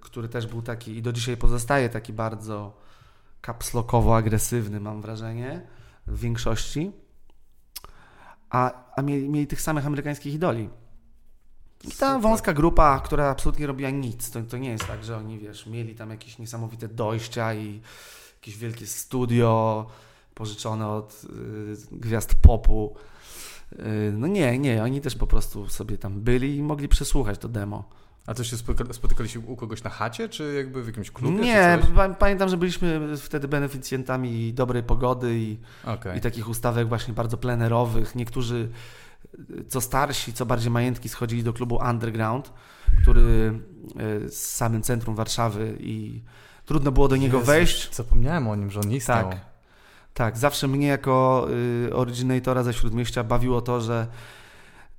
[0.00, 2.76] który też był taki i do dzisiaj pozostaje taki bardzo
[3.44, 5.62] kapslokowo agresywny, mam wrażenie,
[6.06, 6.92] w większości.
[8.50, 10.68] A, a mieli, mieli tych samych amerykańskich idoli.
[11.84, 12.20] I ta Super.
[12.20, 15.94] wąska grupa, która absolutnie robiła nic, to, to nie jest tak, że oni, wiesz, mieli
[15.94, 17.80] tam jakieś niesamowite dojścia i
[18.34, 19.86] jakieś wielkie studio
[20.34, 22.96] pożyczone od y, gwiazd popu.
[23.72, 27.48] Y, no nie, nie, oni też po prostu sobie tam byli i mogli przesłuchać to
[27.48, 27.84] demo.
[28.26, 31.38] A to się spotyka- spotykaliście u kogoś na chacie, czy jakby w jakimś klubie?
[31.38, 31.78] nie,
[32.18, 36.18] pamiętam, że byliśmy wtedy beneficjentami dobrej pogody i, Okej.
[36.18, 38.14] i takich ustawek właśnie bardzo plenerowych.
[38.14, 38.68] Niektórzy,
[39.68, 42.52] co starsi, co bardziej majętki, schodzili do klubu Underground,
[43.02, 43.20] który
[44.22, 46.22] y, z samym centrum Warszawy i
[46.66, 47.94] trudno było do niego Jezus, wejść.
[47.94, 49.30] Zapomniałem o nim, że on istniał.
[49.30, 49.40] Tak.
[50.14, 51.46] Tak, zawsze mnie jako
[51.88, 54.06] y, oryginatora ze Śródmieścia bawiło to, że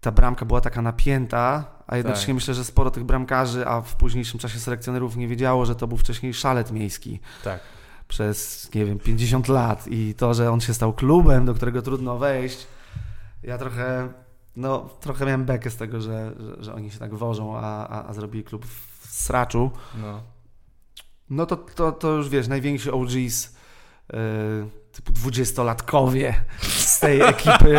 [0.06, 2.36] ta bramka była taka napięta, a jednocześnie Tak.
[2.36, 5.98] myślę, że sporo tych bramkarzy, a w późniejszym czasie selekcjonerów nie wiedziało, że to był
[5.98, 7.60] wcześniej szalet miejski Tak.
[8.08, 12.18] przez, nie wiem, 50 lat i to, że on się stał klubem, do którego trudno
[12.18, 12.68] wejść,
[13.44, 14.10] ja trochę,
[14.56, 18.08] no, trochę miałem bekę z tego, że, że, że oni się tak wożą, a, a,
[18.08, 19.72] a zrobili klub w sraczu.
[20.02, 20.22] No.
[21.30, 23.56] No to, to, to już wiesz, najwięksi OGs,
[24.14, 24.20] yy,
[24.92, 27.78] typu dwudziestolatkowie z tej ekipy.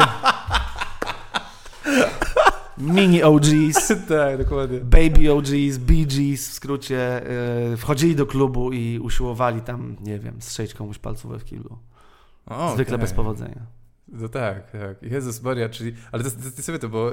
[2.79, 4.81] Mini OGs, tak, dokładnie.
[4.81, 7.22] baby OGs, BGs w skrócie,
[7.70, 11.79] yy, wchodzili do klubu i usiłowali tam, nie wiem, strzelić komuś palcówę w kiblu.
[12.47, 13.66] O, Zwykle bez powodzenia.
[14.09, 15.03] No tak, tak.
[15.03, 15.95] Jezus Maria, czyli...
[16.12, 17.12] Ale to, to, to sobie to, bo...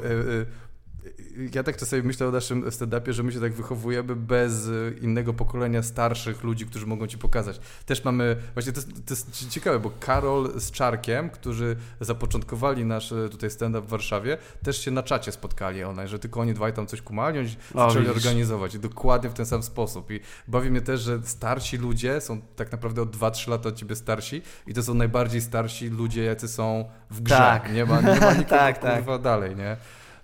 [1.54, 4.70] ja tak czasami myślę o naszym stand-upie, że my się tak wychowujemy bez
[5.01, 7.60] innego pokolenia starszych ludzi, którzy mogą ci pokazać.
[7.86, 13.12] Też mamy, właśnie to, jest- to jest ciekawe, bo Karol z Czarkiem, którzy zapoczątkowali nasz
[13.12, 16.74] e, tutaj stand-up w Warszawie, też się na czacie spotkali one, że tylko oni dwaj
[16.74, 18.18] tam coś kumali, oni O, zaczęli widzisz.
[18.26, 20.12] organizować i dokładnie w ten sam sposób.
[20.12, 23.95] I bawi mnie też, że starsi ludzie są tak naprawdę o 2-3 lata od ciebie
[23.95, 27.36] starsi i to są najbardziej starsi ludzie, jacy są w grze.
[27.36, 27.74] Tak.
[27.74, 29.22] Nie ma, nie ma nikogo Tak, tak.
[29.22, 29.78] dalej, nie?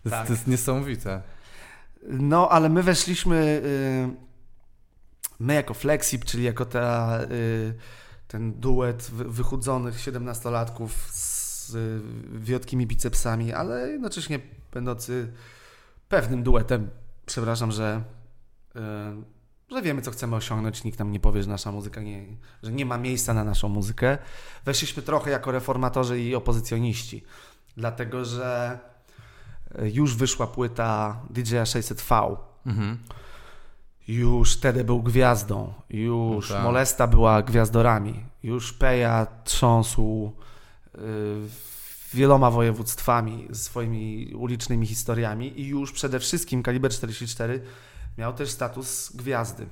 [0.03, 0.27] To, jest- Tak.
[0.27, 1.21] to jest niesamowite.
[2.03, 3.61] No, ale my weszliśmy,
[4.09, 4.15] yy,
[5.39, 7.73] my jako Flexip, czyli jako ta, yy,
[8.27, 14.39] ten duet wy- wychudzonych 17-latków z yy, wiotkimi bicepsami, ale jednocześnie
[14.73, 15.31] będący
[16.09, 16.89] pewnym duetem.
[17.25, 18.01] Przepraszam, że,
[19.71, 20.83] że wiemy, co chcemy osiągnąć.
[20.83, 22.25] Nikt nam nie powie, że nasza muzyka nie,
[22.63, 24.17] że nie ma miejsca na naszą muzykę.
[24.65, 27.23] Weszliśmy trochę jako reformatorzy i opozycjoniści,
[27.77, 28.79] dlatego że
[29.81, 32.37] już wyszła płyta DJ 600V.
[32.65, 32.97] Mhm.
[34.07, 36.63] Już Tede był gwiazdą, już No tak.
[36.63, 40.31] Molesta była gwiazdorami, już Peja trząsł
[40.95, 40.99] y,
[42.13, 47.61] wieloma województwami, swoimi ulicznymi historiami i już przede wszystkim Kaliber 44
[48.17, 49.67] miał też status gwiazdy.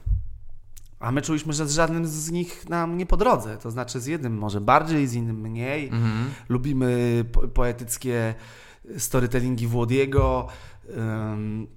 [0.99, 3.57] A my czuliśmy, że z żadnym z nich nam nie po drodze.
[3.57, 5.87] To znaczy z jednym może bardziej, z innym mniej.
[5.87, 6.29] Mhm.
[6.49, 8.35] Lubimy po poetyckie
[8.97, 10.47] storytellingi Włodiego.
[10.87, 11.67] yy,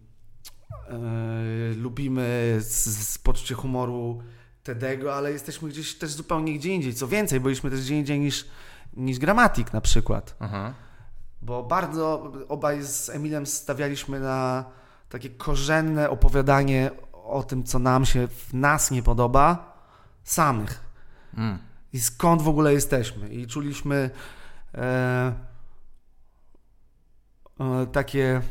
[1.76, 4.22] lubimy z, z poczucie humoru
[4.62, 6.94] Tedego, ale jesteśmy gdzieś też zupełnie gdzie indziej.
[6.94, 8.46] Co więcej, byliśmy też gdzie indziej niż,
[8.96, 10.36] niż Gramatik na przykład.
[10.40, 10.74] Aha.
[11.42, 14.64] Bo bardzo obaj z Emilem stawialiśmy na
[15.08, 19.78] takie korzenne opowiadanie o tym, co nam się w nas nie podoba,
[20.24, 20.80] samych.
[21.36, 21.58] Mm.
[21.92, 23.28] I skąd w ogóle jesteśmy.
[23.28, 24.10] I czuliśmy
[24.74, 25.49] e, e,
[27.92, 28.42] takie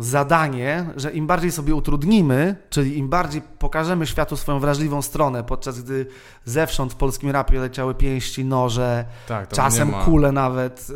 [0.00, 5.82] zadanie, że im bardziej sobie utrudnimy, czyli im bardziej pokażemy światu swoją wrażliwą stronę, podczas
[5.82, 6.06] gdy
[6.44, 10.86] zewsząd w polskim rapie leciały pięści, noże, Tak, czasem kule nawet,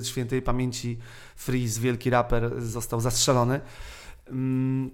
[0.00, 0.98] y, świętej pamięci
[1.36, 3.60] Freeze, wielki raper, został zastrzelony.
[4.28, 4.90] Mm,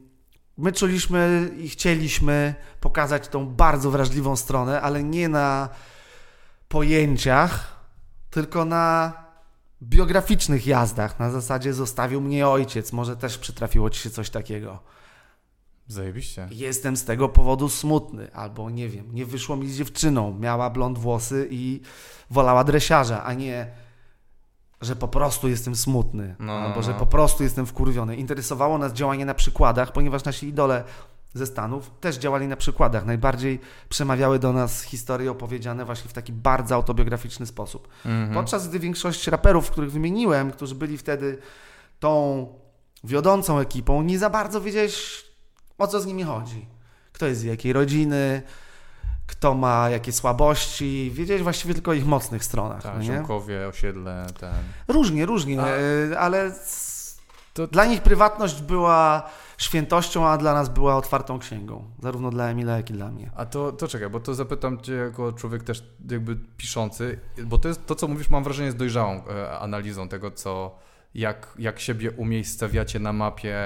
[0.58, 5.68] My czuliśmy i chcieliśmy pokazać tą bardzo wrażliwą stronę, ale nie na
[6.68, 7.80] pojęciach,
[8.30, 9.23] tylko na
[9.88, 11.18] biograficznych jazdach.
[11.18, 14.78] Na zasadzie zostawił mnie ojciec, może też przytrafiło ci się coś takiego.
[15.88, 16.48] Zajebiście.
[16.50, 20.98] Jestem z tego powodu smutny, albo nie wiem, nie wyszło mi z dziewczyną, miała blond
[20.98, 21.80] włosy i
[22.30, 23.66] wolała dresiarza, a nie,
[24.80, 26.98] że po prostu jestem smutny, No, albo no, że no.
[26.98, 28.16] po prostu jestem wkurwiony.
[28.16, 30.84] Interesowało nas działanie na przykładach, ponieważ nasi idole
[31.34, 33.06] ze Stanów też działali na przykładach.
[33.06, 37.88] Najbardziej przemawiały do nas historie opowiedziane właśnie w taki bardzo autobiograficzny sposób.
[38.06, 38.34] Mhm.
[38.34, 41.38] Podczas gdy większość raperów, których wymieniłem, którzy byli wtedy
[42.00, 42.46] tą
[43.04, 45.24] wiodącą ekipą, nie za bardzo wiedziałeś,
[45.78, 46.66] o co z nimi chodzi.
[47.12, 48.42] Kto jest z jakiej rodziny,
[49.26, 51.10] kto ma jakie słabości.
[51.14, 52.82] Wiedziałeś właściwie tylko o ich mocnych stronach.
[52.82, 53.02] Tak?
[53.02, 54.54] Ziomkowie, osiedle, ten.
[54.88, 55.66] Różnie, różnie, A-
[56.12, 56.52] e, ale
[57.54, 61.84] To- dla nich prywatność była świętością, a dla nas była otwartą księgą.
[62.02, 63.30] Zarówno dla Emila, jak i dla mnie.
[63.36, 67.68] A to, to czekaj, bo to zapytam Cię jako człowiek też jakby piszący, bo to
[67.68, 70.78] jest to, co mówisz, mam wrażenie, jest dojrzałą e, analizą tego, co,
[71.14, 73.56] jak, jak siebie umiejscawiacie na mapie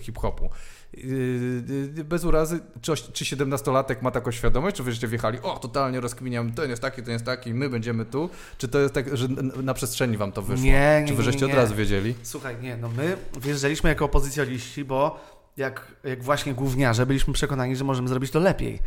[0.00, 0.50] hip-hopu.
[0.94, 1.62] Yy,
[1.96, 6.52] yy, Bez urazy, czy, czy 17-latek ma taką świadomość, czy wyście wjechali, o, totalnie rozkminiam,
[6.52, 9.28] ten jest taki, ten jest taki, my będziemy tu, czy to jest tak, że
[9.62, 10.64] na przestrzeni wam to wyszło?
[10.64, 11.52] Nie, nie, czy wy nie, żeście nie.
[11.52, 12.14] od razu wiedzieli?
[12.22, 15.20] Słuchaj, nie, no my wjeżdżaliśmy jako opozycjoniści, bo
[15.56, 18.78] jak, jak właśnie główniarze byliśmy przekonani, że możemy zrobić to lepiej.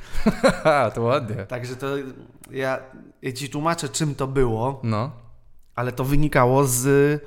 [0.95, 1.36] To ładnie.
[1.36, 1.88] Także to
[2.52, 2.80] ja,
[3.22, 5.12] ja ci tłumaczę, czym to było, No,
[5.76, 7.22] ale to wynikało z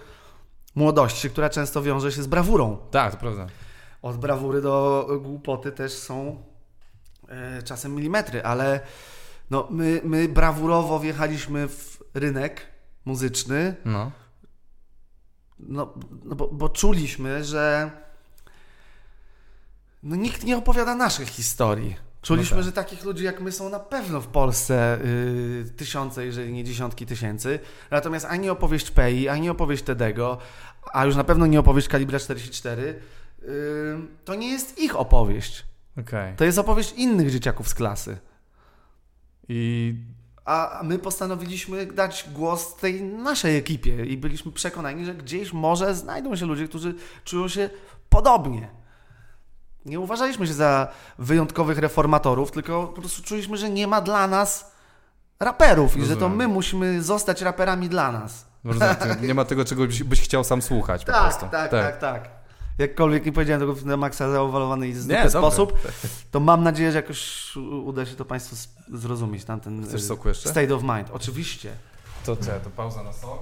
[0.74, 2.78] młodości, która często wiąże się z brawurą.
[2.90, 3.46] tak, to prawda.
[4.02, 6.42] Od brawury do głupoty też są
[7.28, 8.80] e, czasem milimetry, ale
[9.50, 12.66] no, my, my brawurowo wjechaliśmy w rynek
[13.04, 14.10] muzyczny, No.
[15.58, 15.94] no,
[16.24, 17.90] no bo, bo czuliśmy, że
[20.02, 21.96] no, nikt nie opowiada naszych historii.
[22.22, 22.66] Czuliśmy, No tak.
[22.66, 27.06] że takich ludzi jak my są na pewno w Polsce y, tysiące, jeżeli nie dziesiątki
[27.06, 27.58] tysięcy.
[27.90, 30.38] Natomiast ani opowieść Pei, ani opowieść Tedego,
[30.92, 32.82] a już na pewno nie opowieść Kalibra 44,
[33.42, 33.44] y,
[34.24, 35.64] to nie jest ich opowieść.
[36.00, 36.36] Okej.
[36.36, 38.18] To jest opowieść innych dzieciaków z klasy.
[39.48, 39.94] I
[40.44, 46.36] A my postanowiliśmy dać głos tej naszej ekipie i byliśmy przekonani, że gdzieś może znajdą
[46.36, 46.94] się ludzie, którzy
[47.24, 47.70] czują się
[48.08, 48.68] podobnie.
[49.86, 54.72] Nie uważaliśmy się za wyjątkowych reformatorów, tylko po prostu czuliśmy, że nie ma dla nas
[55.40, 56.36] raperów i że to Rozumiem.
[56.36, 58.46] my musimy zostać raperami dla nas.
[58.64, 61.46] Rozumiem, ty- nie ma tego, czego byś, byś chciał sam słuchać po Tak, prostu.
[61.50, 62.28] tak, tak, tak.
[62.78, 65.40] Jakkolwiek nie powiedziałem tego na maksa zaowalowany i w Nie, ten dobra.
[65.50, 65.72] sposób,
[66.30, 67.52] to mam nadzieję, że jakoś
[67.84, 68.56] uda się to Państwu
[68.98, 69.44] zrozumieć.
[69.44, 70.48] Tamten Chcesz y, soku jeszcze?
[70.48, 71.08] state of mind.
[71.12, 71.72] Oczywiście.
[72.26, 73.38] To co, to pauza na sok.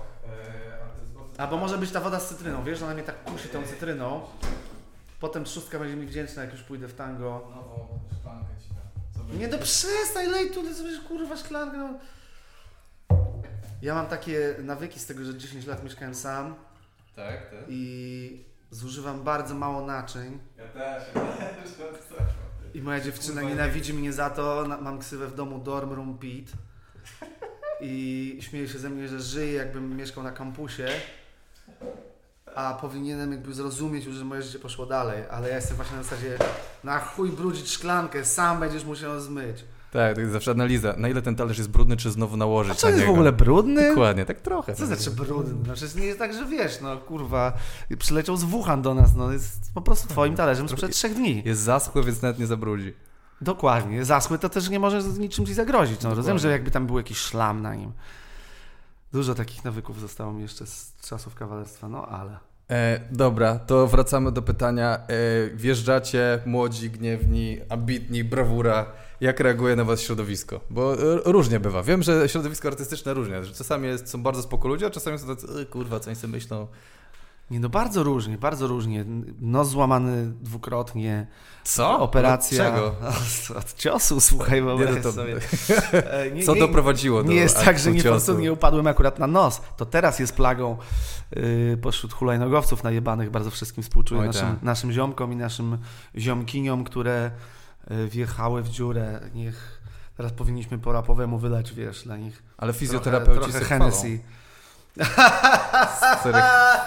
[1.38, 4.20] Albo może być ta woda z cytryną, wiesz, ona mnie tak kusi tą cytryną.
[5.20, 7.48] Potem trzustka będzie mi wdzięczna, jak już pójdę w tango.
[7.54, 9.38] Nową szklankę ci dam.
[9.38, 11.76] Nie, no przestań, lej tu, ty sobie kurwa szklankę.
[11.78, 11.98] No.
[13.82, 16.54] Ja mam takie nawyki z tego, że 10 lat mieszkałem sam
[17.16, 17.60] Tak, tak.
[17.68, 20.38] i zużywam bardzo mało naczyń.
[20.58, 21.02] Ja też.
[22.74, 24.66] I moja dziewczyna nienawidzi mnie za to.
[24.80, 26.52] Mam ksywę w domu Dorm Room Pete.
[27.80, 30.88] I śmieje się ze mnie, że żyję jakbym mieszkał na kampusie.
[32.54, 35.22] A powinienem jakby zrozumieć już, że moje życie poszło dalej.
[35.30, 36.38] Ale ja jestem właśnie na zasadzie
[36.84, 39.64] na chuj brudzić szklankę, sam będziesz musiał ją zmyć.
[39.92, 40.94] Tak, to jest zawsze analiza.
[40.96, 43.12] Na ile ten talerz jest brudny, czy znowu nałożyć A co na jest w niego?
[43.12, 43.88] ogóle brudny?
[43.88, 44.74] Dokładnie, tak trochę.
[44.74, 45.54] Co znaczy brudny?
[45.68, 47.52] No przecież nie jest tak, że wiesz, no kurwa,
[47.98, 51.42] przyleciał z Wuhan do nas, no jest po prostu twoim talerzem sprzed trzech dni.
[51.46, 52.94] Jest zaschły, więc nawet nie zabrudzi.
[53.40, 54.04] Dokładnie.
[54.04, 55.94] Zaschły to też nie może niczym ci zagrozić.
[55.94, 56.16] No, Dokładnie.
[56.16, 57.92] rozumiem, że jakby tam był jakiś szlam na nim.
[59.12, 62.38] Dużo takich nawyków zostało mi jeszcze z czasów kawalerstwa, no ale.
[62.70, 64.98] E, dobra, to wracamy do pytania.
[64.98, 68.86] E, wjeżdżacie, młodzi, gniewni, ambitni, brawura.
[69.20, 70.60] Jak reaguje na was środowisko?
[70.70, 71.82] Bo e, różnie bywa.
[71.82, 73.44] Wiem, że środowisko artystyczne różnie.
[73.44, 76.16] Że czasami jest, są bardzo spoko ludzie, a czasami są tacy, "E, kurwa, co oni
[76.16, 76.66] sobie myślą.
[77.50, 79.04] Nie no, bardzo różnie, bardzo różnie.
[79.40, 81.26] Nos złamany dwukrotnie.
[81.64, 82.00] Co?
[82.00, 82.66] Operacja.
[82.68, 82.94] Od czego?
[83.60, 85.36] Od ciosu, słuchaj, wyobraź Nie, no to- sobie.
[85.92, 89.60] E, nie- Co nie- doprowadziło do Nie jest tak, że niefortunnie upadłem akurat na nos.
[89.76, 90.76] To teraz jest plagą
[91.36, 93.30] yy, pośród hulajnogowców najebanych.
[93.30, 94.62] Bardzo wszystkim współczuję Oj, naszym, tak.
[94.62, 95.78] naszym ziomkom i naszym
[96.18, 97.30] ziomkiniom, które
[97.90, 99.20] y, wjechały w dziurę.
[99.34, 99.80] Niech
[100.16, 103.98] teraz powinniśmy po rapowemu wydać, wiesz, dla nich Ale trochę, fizjoterapeuci trochę se Hennessy.
[104.18, 104.39] chwalą.
[106.22, 106.42] Serio,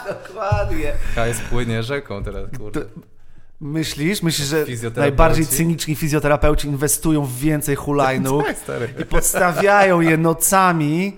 [0.27, 0.93] Dokładnie.
[1.15, 2.81] hajs płynie rzeką teraz, kurde.
[3.61, 4.23] Myślisz?
[4.23, 11.17] Myślisz, że najbardziej cyniczni fizjoterapeuci inwestują w więcej hulajnóg Tak, i podstawiają je nocami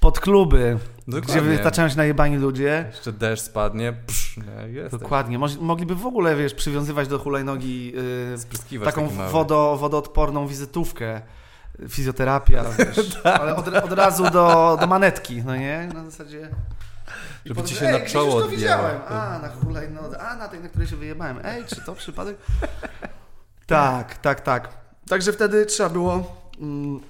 [0.00, 1.42] pod kluby, gdzie Dokładnie.
[1.56, 2.84] wytaczają się najebani ludzie.
[2.90, 4.96] Jeszcze deszcz spadnie, psz, nie, jest.
[4.96, 5.38] Dokładnie.
[5.60, 7.92] Mogliby w ogóle, wiesz, przywiązywać do hulajnogi
[8.72, 9.08] yy, taką
[9.76, 11.22] wodoodporną wizytówkę.
[11.88, 13.40] Fizjoterapia, wiesz, Tak.
[13.40, 15.88] ale od, od razu do, do manetki, no nie?
[15.94, 16.48] Na zasadzie...
[17.44, 19.00] I Żeby ci się Ej, na czoło to widziałem.
[19.08, 21.40] A, na hulajnodze, a, na tej, na której się wyjebałem.
[21.44, 22.36] Ej, czy to przypadek?
[23.66, 24.68] tak, tak, tak.
[25.08, 26.36] Także wtedy trzeba było...
[26.60, 27.00] Mm,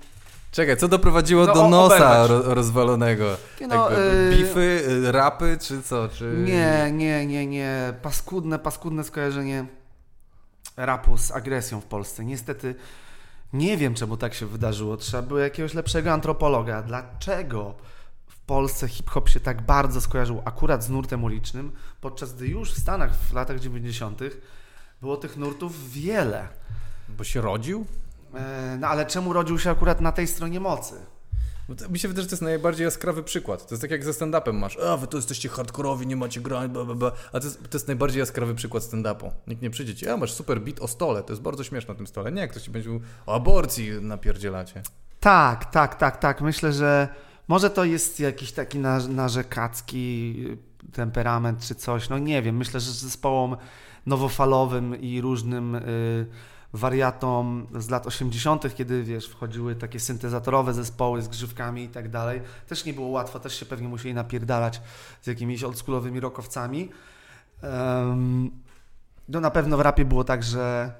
[0.50, 3.36] Czekaj, co doprowadziło No, do nosa ro, rozwalonego?
[3.68, 6.08] No, Jakby y- bify, y, rapy, czy co?
[6.08, 6.24] Czy...
[6.38, 7.92] Nie, nie, nie, nie.
[8.02, 9.64] Paskudne, paskudne skojarzenie
[10.76, 12.24] rapu z agresją w Polsce.
[12.24, 12.74] Niestety
[13.52, 14.96] nie wiem, czemu tak się wydarzyło.
[14.96, 16.82] Trzeba było jakiegoś lepszego antropologa.
[16.82, 17.74] Dlaczego
[18.26, 22.78] w Polsce hip-hop się tak bardzo skojarzył akurat z nurtem ulicznym, podczas gdy już w
[22.78, 24.20] Stanach w latach 90.
[25.00, 26.48] było tych nurtów wiele.
[27.08, 27.86] Bo się rodził?
[28.34, 30.94] E, No ale czemu rodził się akurat na tej stronie mocy?
[31.90, 33.66] Mi się wydaje, że to jest najbardziej jaskrawy przykład.
[33.66, 34.78] To jest tak jak ze stand-upem masz.
[34.78, 37.12] A, wy to jesteście hardkorowi, nie macie grań, bla, bla, bla.
[37.32, 39.30] A to jest, to jest najbardziej jaskrawy przykład stand-upu.
[39.46, 41.98] Nikt nie przyjdzie ci, a masz super beat o stole, to jest bardzo śmieszne na
[41.98, 42.32] tym stole.
[42.32, 44.82] Nie, ktoś ci będzie mówił, o aborcji napierdzielacie.
[45.20, 46.40] Tak, tak, tak, tak.
[46.40, 47.08] Myślę, że
[47.48, 50.34] może to jest jakiś taki na- narzekacki
[50.92, 52.08] temperament czy coś.
[52.08, 52.56] No nie wiem.
[52.56, 53.56] Myślę, że zespołom
[54.06, 56.26] nowofalowym i różnym y,
[56.72, 62.42] wariatom z lat 80., kiedy wiesz, wchodziły takie syntezatorowe zespoły z grzywkami i tak dalej,
[62.68, 64.80] też nie było łatwo, też się pewnie musieli napierdalać
[65.22, 66.90] z jakimiś oldschoolowymi rockowcami.
[67.62, 68.50] Em,
[69.28, 70.92] no na pewno w rapie było tak, że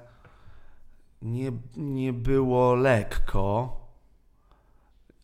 [1.21, 3.77] nie, nie było lekko.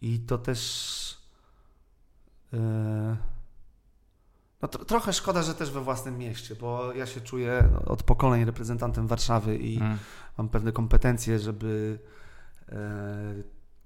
[0.01, 1.17] I to też.
[2.53, 3.17] e,
[4.61, 8.45] No tro, trochę szkoda, że też we własnym mieście, bo ja się czuję od pokoleń
[8.45, 9.97] reprezentantem Warszawy i Mm.
[10.39, 11.99] Mam pewne kompetencje, żeby
[12.69, 12.75] e,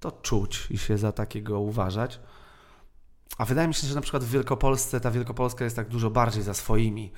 [0.00, 2.20] to czuć i się za takiego uważać.
[3.38, 6.42] A wydaje mi się, że na przykład w Wielkopolsce ta Wielkopolska jest tak dużo bardziej
[6.42, 7.12] za swoimi,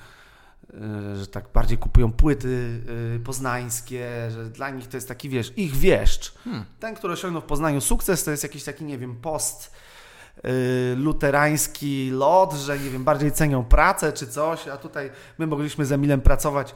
[0.73, 2.81] e, że tak bardziej kupują płyty
[3.15, 6.33] e, poznańskie, że dla nich to jest taki, wiesz, ich wieszcz.
[6.37, 6.65] Hmm.
[6.79, 9.71] Ten, który osiągnął w Poznaniu sukces, to jest jakiś taki, nie wiem, post
[10.95, 15.91] luterański lot, że nie wiem, bardziej cenią pracę czy coś, a tutaj my mogliśmy z
[15.91, 16.75] Emilem pracować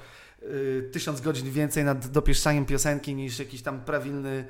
[0.91, 4.45] tysiąc godzin więcej nad dopieszczaniem piosenki niż jakiś tam prawilny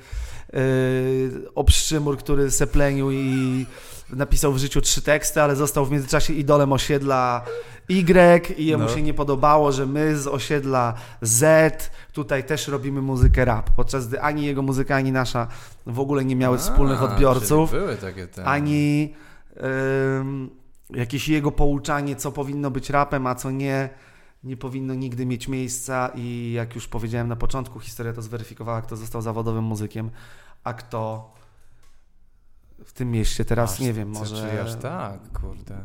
[0.53, 3.65] y, obszczymur, który seplenił i
[4.09, 7.45] napisał w życiu trzy teksty, ale został w międzyczasie idolem osiedla
[7.89, 8.89] Y i jemu No.
[8.89, 14.21] się nie podobało, że my z osiedla Z tutaj też robimy muzykę rap, podczas gdy
[14.21, 15.47] ani jego muzyka, ani nasza
[15.85, 17.71] w ogóle nie miały wspólnych A, odbiorców
[18.01, 18.45] takie te...
[18.45, 19.13] ani
[20.19, 20.49] ym,
[20.89, 23.89] jakieś jego pouczanie, co powinno być rapem, a co nie,
[24.43, 26.11] nie powinno nigdy mieć miejsca.
[26.15, 30.11] I jak już powiedziałem na początku, historia to zweryfikowała, kto został zawodowym muzykiem,
[30.63, 31.33] a kto
[32.85, 35.81] w tym mieście teraz, Aż nie wiem, może aż tak, kurde.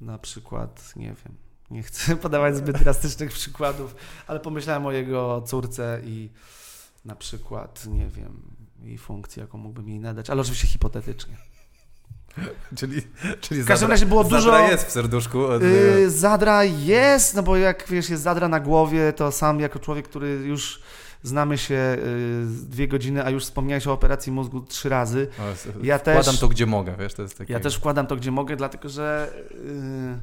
[0.00, 1.36] na przykład, nie wiem,
[1.70, 3.96] nie chcę podawać zbyt drastycznych przykładów,
[4.26, 6.30] ale pomyślałem o jego córce i
[7.04, 8.42] na przykład, nie wiem,
[8.82, 11.36] jej funkcji, jaką mógłbym jej nadać, ale oczywiście hipotetycznie.
[12.76, 13.02] Czyli,
[13.40, 15.38] czyli W każdym Zadra- razie było Zadra dużo- jest w serduszku.
[15.60, 20.08] Yy, zadra jest, no bo jak wiesz, jest zadra na głowie, to sam jako człowiek,
[20.08, 20.80] który już
[21.22, 25.28] znamy się yy, dwie godziny, a już wspomniałeś o operacji mózgu trzy razy.
[25.38, 25.42] o,
[25.82, 27.52] ja wkładam też- to gdzie mogę, wiesz, to jest takie...
[27.52, 30.18] Ja też wkładam to, gdzie mogę, dlatego że yy,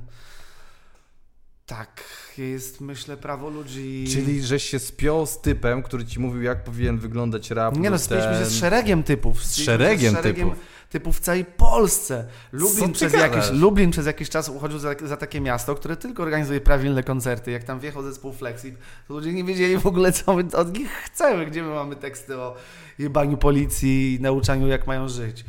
[1.65, 2.03] tak
[2.37, 4.05] jest, myślę, prawo ludzi.
[4.13, 7.77] Czyli, żeś się spiął z typem, który ci mówił, jak powinien wyglądać rap.
[7.77, 9.45] Nie no, spięliśmy się ten- z szeregiem typów.
[9.45, 10.63] Z szeregiem się z szeregiem typów.
[10.89, 12.27] Typów w całej Polsce.
[12.51, 16.61] Lublin przez, jakiś, Lublin przez jakiś czas uchodził za, za takie miasto, które tylko organizuje
[16.61, 17.51] prawilne koncerty.
[17.51, 18.75] Jak tam wjechał zespół Flexit,
[19.07, 22.37] to ludzie nie wiedzieli w ogóle, co my od nich chcemy, gdzie my mamy teksty
[22.37, 22.55] o
[22.99, 25.45] jebaniu policji i nauczaniu, jak mają żyć.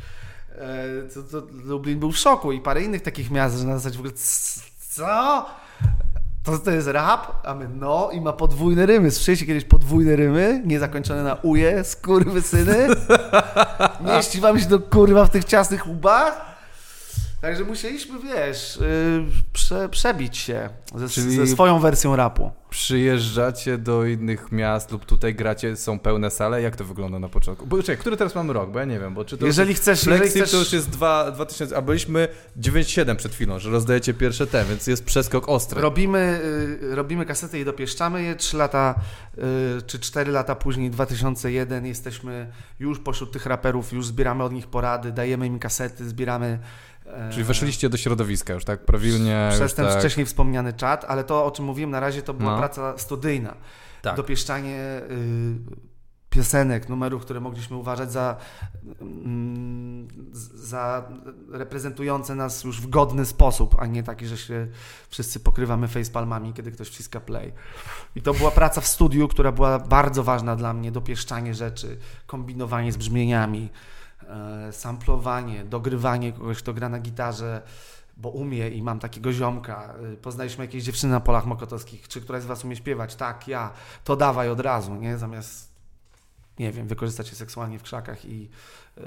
[0.55, 3.97] E, to, to Lublin był w szoku i parę innych takich miast, że na zasadzie
[3.97, 4.13] w ogóle
[4.89, 5.45] co?
[6.47, 7.45] To, to jest rap?
[7.45, 9.11] A my no i ma podwójne rymy.
[9.11, 10.61] Słyszeliście kiedyś podwójne rymy?
[10.65, 12.87] Niezakończone na uje, skurwysyny?
[14.07, 16.56] Mieści wam się do kurwa w tych ciasnych łbach?
[17.41, 19.23] Także musieliśmy, wiesz, y,
[19.53, 22.51] prze, przebić się ze, ze swoją wersją rapu.
[22.69, 26.61] Przyjeżdżacie do innych miast lub tutaj gracie, są pełne sale?
[26.61, 27.67] Jak to wygląda na początku?
[27.67, 28.71] Bo czekaj, który teraz mamy rok?
[28.71, 30.51] Bo ja nie wiem, bo czy to Jeżeli już chcesz, jeżeli Flexi chcesz...
[30.51, 32.27] to już jest dwa- 2000, a byliśmy
[32.59, 35.81] 9,7 przed chwilą, że rozdajecie pierwsze te, więc jest przeskok ostry.
[35.81, 36.39] Robimy,
[36.91, 38.35] y, robimy kasety i dopieszczamy je.
[38.35, 38.95] Trzy lata
[39.37, 39.41] y,
[39.81, 45.11] czy cztery lata później, 2001, jesteśmy już pośród tych raperów, już zbieramy od nich porady,
[45.11, 46.59] dajemy im kasety, zbieramy.
[47.31, 49.49] Czyli weszliście do środowiska już tak prawilnie.
[49.51, 49.99] Przez ten tak.
[49.99, 52.57] wcześniej wspomniany czat, ale to, o czym mówiłem na razie, to była No.
[52.57, 53.53] praca studyjna.
[54.01, 54.15] Tak.
[54.15, 55.87] Dopieszczanie y,
[56.29, 58.35] piosenek, numerów, które mogliśmy uważać za,
[59.01, 60.07] mm,
[60.53, 61.07] za
[61.51, 64.67] reprezentujące nas już w godny sposób, a nie taki, że się
[65.09, 67.53] wszyscy pokrywamy facepalmami, kiedy ktoś wciska play.
[68.15, 71.97] I to była praca w studiu, która była bardzo ważna dla mnie, dopieszczanie rzeczy,
[72.27, 73.69] kombinowanie z brzmieniami,
[74.71, 77.61] samplowanie, dogrywanie kogoś, kto gra na gitarze,
[78.17, 79.93] bo umie i mam takiego ziomka.
[80.13, 82.07] Y, Poznaliśmy jakieś dziewczyny na polach mokotowskich.
[82.07, 83.15] Czy któraś z was umie śpiewać?
[83.15, 83.71] Tak, ja.
[84.03, 85.17] To dawaj od razu, nie?
[85.17, 85.71] Zamiast,
[86.59, 88.49] nie wiem, wykorzystać się seksualnie w krzakach i
[88.97, 89.03] yy,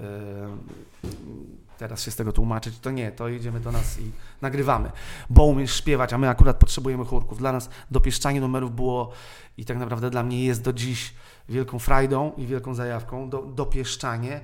[1.79, 2.79] teraz się z tego tłumaczyć.
[2.79, 4.11] To nie, to jedziemy do nas i
[4.41, 4.91] nagrywamy.
[5.31, 7.39] Bo umiesz śpiewać, a my akurat potrzebujemy chórków.
[7.39, 9.13] Dla nas dopieszczanie numerów było
[9.59, 11.15] i tak naprawdę dla mnie jest do dziś
[11.49, 13.31] wielką frajdą i wielką zajawką.
[13.31, 14.41] Do, dopieszczanie.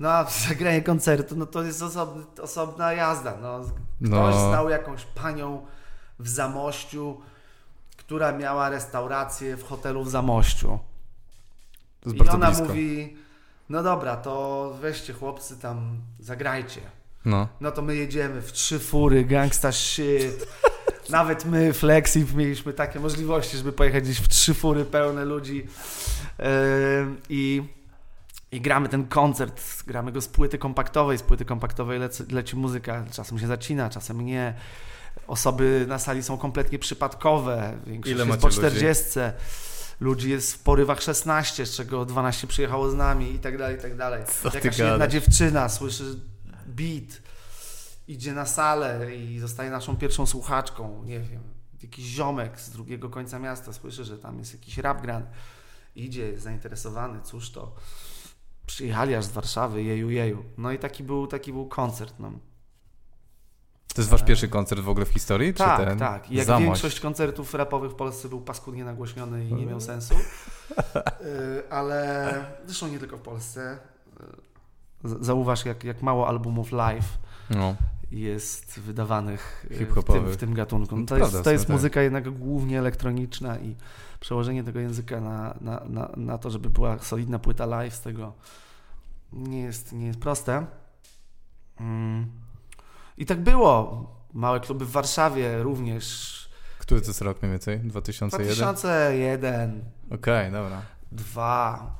[0.00, 3.36] No a zagranie koncertu, no to jest osobny, osobna jazda.
[3.42, 3.60] No,
[4.00, 4.16] No.
[4.28, 5.66] Ktoś znał jakąś panią
[6.18, 7.20] w Zamościu,
[7.96, 10.78] która miała restaurację w hotelu w Zamościu.
[12.00, 12.64] To jest I ona blisko.
[12.64, 13.16] mówi,
[13.68, 16.80] no dobra, to weźcie chłopcy tam, zagrajcie.
[17.24, 17.48] No.
[17.60, 20.46] No to my jedziemy w trzy fury, gangsta shit.
[21.10, 25.66] Nawet my, Flexi, mieliśmy takie możliwości, żeby pojechać gdzieś w trzy fury pełne ludzi.
[26.38, 26.46] Yy,
[27.28, 27.62] I,
[28.52, 33.04] I gramy ten koncert, gramy go z płyty kompaktowej, z płyty kompaktowej leci, leci muzyka,
[33.12, 34.54] czasem się zacina, czasem nie.
[35.26, 38.70] Osoby na sali są kompletnie przypadkowe, większość Ile jest po macie ludzi?
[38.70, 39.04] 40.
[40.00, 43.80] Ludzi jest w porywach 16, z czego 12 przyjechało z nami i tak dalej, i
[43.82, 44.24] tak dalej.
[44.42, 45.12] Co Jakaś jedna gadasz?
[45.12, 46.20] dziewczyna słyszy
[46.66, 47.22] beat,
[48.08, 51.42] idzie na salę i zostaje naszą pierwszą słuchaczką, nie wiem,
[51.82, 55.26] jakiś ziomek z drugiego końca miasta słyszy, że tam jest jakiś rap gran,
[55.96, 57.74] idzie, jest zainteresowany, cóż to,
[58.66, 60.44] przyjechali aż z Warszawy, jeju, jeju.
[60.58, 62.32] No i taki był, taki był koncert, no.
[63.94, 65.54] To jest wasz pierwszy koncert w ogóle w historii?
[65.54, 65.98] Tak, czy ten?
[65.98, 66.30] tak.
[66.30, 66.64] Jak Zamość.
[66.64, 70.14] większość koncertów rapowych w Polsce był paskudnie nagłośniony i nie miał sensu.
[70.14, 72.34] Y, Ale
[72.66, 73.78] zresztą nie tylko w Polsce.
[75.04, 77.18] Z- Zauważ, jak, jak mało albumów live
[77.50, 77.76] No.
[78.10, 80.96] jest wydawanych w tym, w tym gatunku.
[80.96, 81.72] No to, jest, to jest tak.
[81.76, 83.76] muzyka jednak głównie elektroniczna i
[84.26, 88.32] przełożenie tego języka na, na, na, na to, żeby była solidna płyta live z tego
[89.32, 90.66] nie jest, nie jest proste.
[91.80, 92.30] Mm.
[93.18, 94.06] I tak było.
[94.32, 96.34] Małe kluby w Warszawie również.
[96.78, 97.78] Który to jest rok mniej więcej?
[97.78, 98.54] 2001?
[98.54, 100.82] 2001, Okej, dobra.
[101.12, 101.96] 2,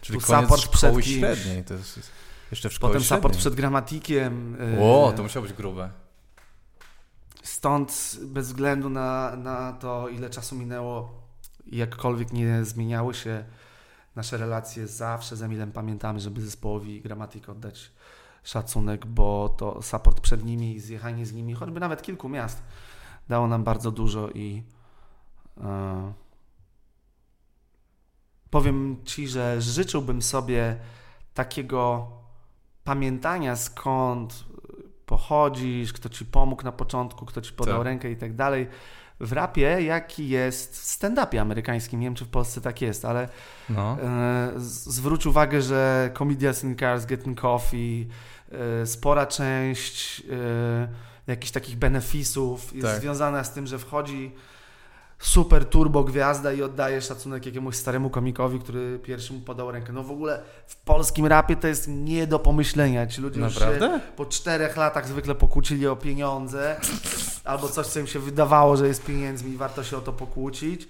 [0.00, 1.64] Czyli Tu koniec support szkoły przed średniej.
[1.64, 2.12] To jest
[2.50, 3.18] jeszcze w szkole potem średniej.
[3.18, 4.56] support przed gramatikiem.
[4.74, 5.90] y, O, to musiało być grube.
[7.42, 11.25] Stąd bez względu na, na to, ile czasu minęło,
[11.66, 13.44] jakkolwiek nie zmieniały się
[14.16, 17.92] nasze relacje, zawsze z Emilem pamiętamy, żeby zespołowi gramatik oddać
[18.42, 22.62] szacunek, bo to support przed nimi i zjechanie z nimi, choćby nawet kilku miast,
[23.28, 24.62] dało nam bardzo dużo i
[25.60, 26.12] e,
[28.50, 30.76] powiem Ci, że życzyłbym sobie
[31.34, 32.08] takiego
[32.84, 34.44] pamiętania skąd
[35.06, 37.84] pochodzisz, kto Ci pomógł na początku, kto Ci podał Tak.
[37.84, 38.68] rękę i tak dalej.
[39.20, 43.28] W rapie, jaki jest w stand-upie amerykańskim, nie wiem czy w Polsce tak jest, ale
[43.68, 43.98] No.
[44.02, 48.08] E, Zwróć uwagę, że Comedians in Cars, Getting Coffee,
[48.84, 50.88] spora część e,
[51.26, 53.00] jakichś takich benefisów jest Tak.
[53.00, 54.32] związana z tym, że wchodzi
[55.18, 59.92] super turbo gwiazda i oddaje szacunek jakiemuś staremu komikowi, który pierwszy mu podał rękę.
[59.92, 63.06] No w ogóle w polskim rapie to jest nie do pomyślenia.
[63.06, 64.00] Ci ludzie już się Naprawdę?
[64.16, 66.76] po czterech latach zwykle pokłócili o pieniądze
[67.44, 70.88] albo coś, co im się wydawało, że jest pieniędzmi i warto się o to pokłócić.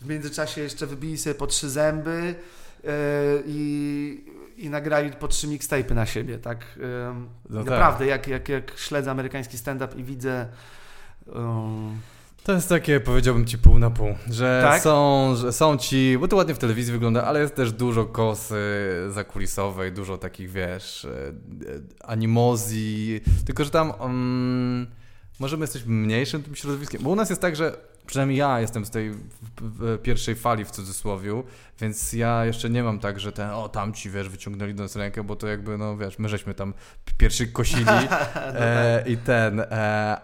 [0.00, 2.34] W międzyczasie jeszcze wybili sobie po trzy zęby
[2.84, 2.90] yy,
[3.46, 4.24] i,
[4.56, 6.58] i nagrali po trzy mixtape'y na siebie, tak?
[6.76, 6.84] Yy,
[7.50, 7.70] No tak.
[7.70, 10.46] naprawdę, jak, jak, jak śledzę amerykański stand-up i widzę
[11.26, 11.32] yy,
[12.44, 14.82] To jest takie, powiedziałbym ci pół na pół, że Tak?
[14.82, 18.56] są, że są ci, bo to ładnie w telewizji wygląda, ale jest też dużo kosy
[19.10, 21.32] zakulisowej, dużo takich, wiesz, e, e,
[22.04, 24.86] animozji, tylko że tam mm,
[25.38, 27.76] może my jesteśmy mniejszym tym środowiskiem, bo u nas jest tak, że
[28.06, 29.14] przynajmniej ja jestem z tej
[30.02, 31.42] pierwszej fali w cudzysłowie,
[31.80, 35.24] więc ja jeszcze nie mam tak, że ten, o tamci, wiesz, wyciągnęli do nas rękę,
[35.24, 36.74] bo to jakby, no wiesz, my żeśmy tam
[37.18, 37.84] pierwszy kosili
[38.36, 39.66] e, i ten, e,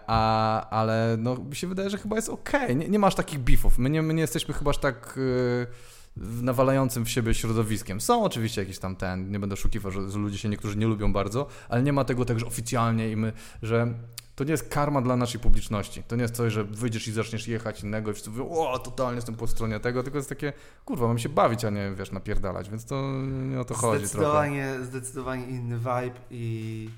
[0.07, 2.75] a, ale no mi się wydaje, że chyba jest okej, okay.
[2.75, 5.19] nie, nie masz takich bifów, my nie, my nie jesteśmy chyba aż tak...
[5.65, 5.99] E,
[6.41, 8.01] nawalającym w siebie środowiskiem.
[8.01, 11.13] Są oczywiście jakieś tam ten, nie będę oszukiwał, że, że ludzie się niektórzy nie lubią
[11.13, 13.93] bardzo, ale nie ma tego tak, że oficjalnie i my, że
[14.39, 16.03] to nie jest karma dla naszej publiczności.
[16.03, 19.15] To nie jest coś, że wyjdziesz i zaczniesz jechać innego i wszyscy mówią, o, totalnie
[19.15, 20.53] jestem po stronie tego, tylko jest takie,
[20.85, 24.69] kurwa, mam się bawić, a nie, wiesz, napierdalać, więc to nie o to chodzi zdecydowanie,
[24.69, 24.85] trochę.
[24.85, 26.89] Zdecydowanie inny vibe i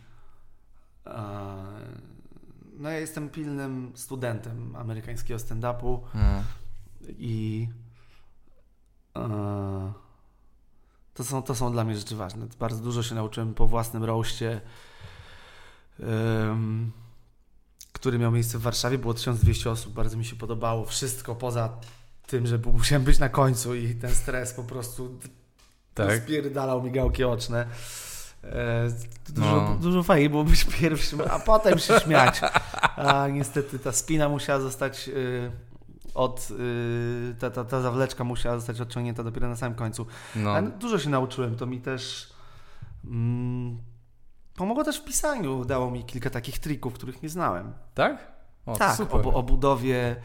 [1.06, 1.14] uh,
[2.78, 6.44] no ja jestem pilnym studentem amerykańskiego stand-upu hmm.
[7.10, 7.68] i
[9.16, 9.94] uh,
[11.14, 12.48] to, są, to są dla mnie rzeczy ważne.
[12.60, 14.62] Bardzo dużo się nauczyłem po własnym roście.
[16.00, 16.92] Um,
[17.92, 18.98] który miał miejsce w Warszawie.
[18.98, 20.86] Było 1200 osób, bardzo mi się podobało.
[20.86, 21.70] Wszystko poza
[22.28, 25.20] tym, że musiałem być na końcu i ten stres po prostu
[25.94, 26.24] tak.
[26.24, 27.68] spierdalał mi gałki oczne.
[28.44, 28.89] E,
[29.30, 29.76] dużo, no.
[29.82, 32.42] dużo fajniej było być pierwszym, a potem się śmiać.
[32.96, 35.52] A niestety ta spina musiała zostać y,
[36.14, 40.06] od, y, ta, ta, ta zawleczka musiała zostać odciągnięta dopiero na samym końcu.
[40.36, 40.52] No.
[40.52, 42.34] Ale dużo się nauczyłem, to mi też
[43.06, 43.78] mm,
[44.62, 47.74] Pomogło też w pisaniu, dało mi kilka takich trików, których nie znałem.
[47.93, 48.32] Tak?
[48.66, 50.16] O, tak, o, o, budowie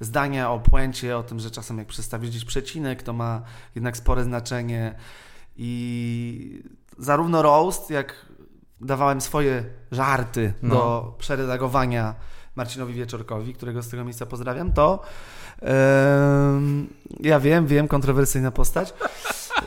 [0.00, 3.42] zdania, o puencie, o tym, że czasem jak przestawisz gdzieś przecinek, to ma
[3.74, 4.94] jednak spore znaczenie.
[5.56, 6.62] I
[6.98, 8.26] zarówno roast, jak
[8.80, 10.74] dawałem swoje żarty no.
[10.74, 12.14] do przeredagowania
[12.56, 15.02] Marcinowi Wieczorkowi, którego z tego miejsca pozdrawiam, to
[15.62, 15.68] yy,
[17.20, 18.94] ja wiem, wiem, kontrowersyjna postać,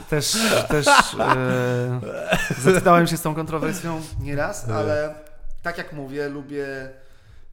[0.10, 0.38] też,
[0.68, 0.88] też
[1.20, 2.02] e,
[2.60, 5.16] zetknąłem się z tą kontrowersją nieraz, ale
[5.62, 6.90] tak jak mówię, lubię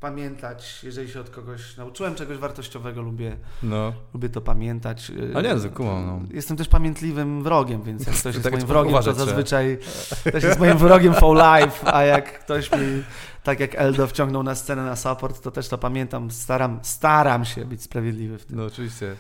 [0.01, 3.93] pamiętać, jeżeli się od kogoś nauczyłem czegoś wartościowego, lubię, no.
[4.14, 5.12] lubię to pamiętać.
[5.34, 6.20] A nie, kumam, no.
[6.30, 9.78] Jestem też pamiętliwym wrogiem, więc jak ktoś jest tak moim wrogiem, to zazwyczaj
[10.24, 13.03] też jest moim wrogiem for life, a jak ktoś mi,
[13.43, 17.64] tak jak Eldo wciągnął na scenę na support, to też to pamiętam, staram, staram się
[17.64, 18.57] być sprawiedliwy w tym.
[18.57, 19.16] No oczywiście.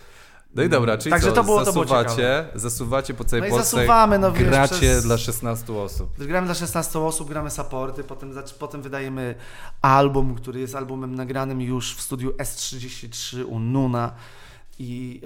[0.54, 3.56] No i dobra, czyli Także co, to było, zasuwacie, to było zasuwacie po całej no
[3.56, 5.04] Polsce, zasuwamy, no, gracie przez...
[5.04, 6.18] dla 16 osób.
[6.18, 9.34] Gramy dla 16 osób, gramy supporty, potem, potem wydajemy
[9.82, 14.12] album, który jest albumem nagranym już w studiu S33 u Nuna
[14.78, 15.20] i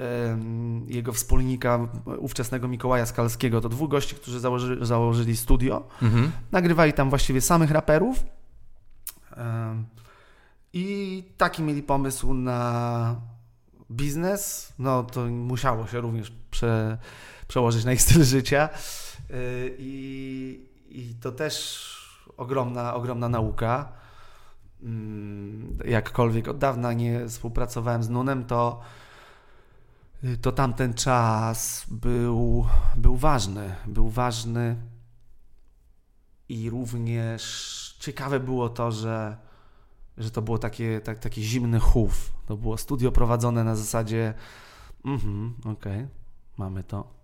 [0.87, 3.61] jego wspólnika, ówczesnego Mikołaja Skalskiego.
[3.61, 5.89] To dwóch gości, którzy założy, założyli studio.
[6.03, 6.33] Mhm.
[6.53, 8.25] Nagrywali tam właściwie samych raperów.
[10.73, 13.17] I taki mieli pomysł na
[13.91, 16.99] biznes, no to musiało się również prze,
[17.49, 18.69] przełożyć na ich styl życia.
[19.31, 21.87] Y, I, I to też
[22.37, 23.93] ogromna, ogromna nauka.
[24.83, 28.81] Mm, jakkolwiek od dawna nie współpracowałem z Nunem, to,
[30.43, 32.67] to tamten czas był,
[32.97, 33.75] był ważny.
[33.87, 34.77] Był ważny
[36.49, 39.37] i również ciekawe było to, że
[40.21, 42.33] że to było takie, tak, taki zimny chów.
[42.47, 44.35] To było studio prowadzone na zasadzie
[45.05, 46.09] mhm, okej, okay,
[46.57, 47.21] mamy to.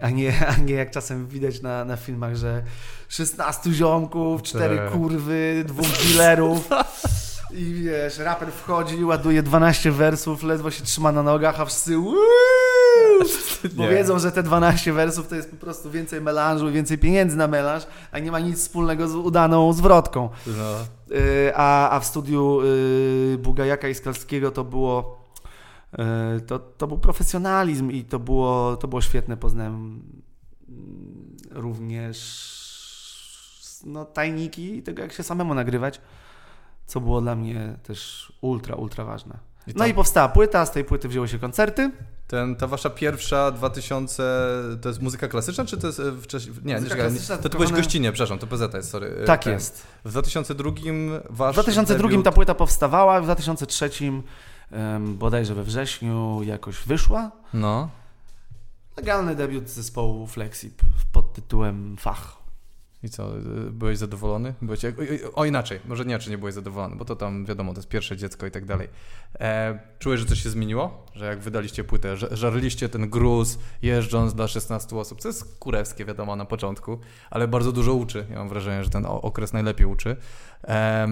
[0.00, 2.62] A, nie, a nie jak czasem widać na, na filmach, że
[3.08, 4.90] 16 ziomków, 4 tak.
[4.90, 6.68] kurwy, dwóch dealerów
[7.50, 12.16] i wiesz, raper wchodzi, ładuje 12 wersów, ledwo się trzyma na nogach, a wszyscy uuu,
[13.72, 17.48] bo wiedzą, że te 12 wersów to jest po prostu więcej melanżu, więcej pieniędzy na
[17.48, 20.28] melanż, a nie ma nic wspólnego z udaną zwrotką.
[20.46, 20.76] No.
[21.16, 25.24] Y, a, a w studiu y, Bugajaka i Skalskiego to było
[26.38, 29.36] y, to, to był profesjonalizm i to było, to było świetne.
[29.36, 30.02] Poznałem
[30.68, 32.54] mm, również
[33.86, 36.00] no, tajniki tego, jak się samemu nagrywać,
[36.86, 39.38] co było dla mnie też ultra, ultra ważne.
[39.66, 41.90] I no i powstała płyta, z tej płyty wzięły się koncerty.
[42.26, 44.22] Ten, ta wasza pierwsza 2000,
[44.82, 46.56] to jest muzyka klasyczna, czy to jest e, wcześniej?
[46.64, 47.10] Nie, nie, czekaj,
[47.42, 49.16] to, to byłeś gościnie, przepraszam, to PZ jest, sorry.
[49.22, 49.52] E, tak ten.
[49.52, 49.86] jest.
[50.04, 50.70] W 2002
[51.30, 52.24] wasz W 2002 debiut...
[52.24, 53.90] ta płyta powstawała, w 2003
[54.72, 57.30] um, bodajże we wrześniu jakoś wyszła.
[57.54, 57.88] No.
[58.96, 62.33] Legalny debiut zespołu Flexip pod tytułem Fach.
[63.04, 64.54] I co, y, byłeś zadowolony?
[64.62, 64.80] Byłeś,
[65.34, 68.46] o inaczej, może czy nie byłeś zadowolony, bo to tam wiadomo, to jest pierwsze dziecko
[68.46, 68.88] i tak dalej.
[69.40, 71.06] E, czułeś, że coś się zmieniło?
[71.14, 76.04] Że jak wydaliście płytę, że, żarliście ten gruz jeżdżąc dla 16 osób, co jest kurewskie
[76.04, 76.98] wiadomo na początku,
[77.30, 78.26] ale bardzo dużo uczy.
[78.30, 80.16] Ja mam wrażenie, że ten okres najlepiej uczy.
[80.68, 81.08] E,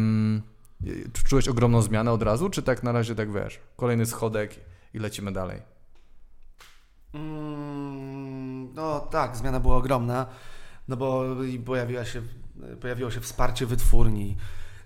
[1.28, 4.60] czułeś ogromną zmianę od razu, czy tak na razie tak wiesz, kolejny schodek
[4.94, 5.62] i lecimy dalej?
[7.14, 10.26] Mm, no tak, zmiana była ogromna
[10.92, 11.24] no bo
[11.64, 12.22] pojawiła się,
[12.80, 14.36] pojawiło się wsparcie wytwórni,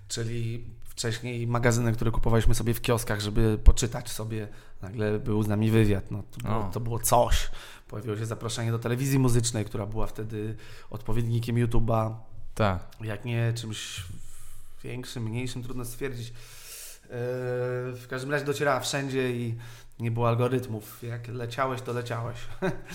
[0.07, 4.47] czyli wcześniej magazyny, które kupowaliśmy sobie w kioskach, żeby poczytać sobie.
[4.81, 6.11] Nagle był z nami wywiad.
[6.11, 7.49] No, to, było, to było coś.
[7.87, 10.55] Pojawiło się zaproszenie do telewizji muzycznej, która była wtedy
[10.89, 12.15] odpowiednikiem YouTube'a.
[12.55, 12.87] Tak.
[13.01, 14.05] Jak nie czymś
[14.83, 16.27] większym, mniejszym, trudno stwierdzić.
[16.27, 16.33] Yy,
[17.93, 19.55] w każdym razie docierała wszędzie i
[19.99, 21.03] nie było algorytmów.
[21.03, 22.37] Jak leciałeś, to leciałeś.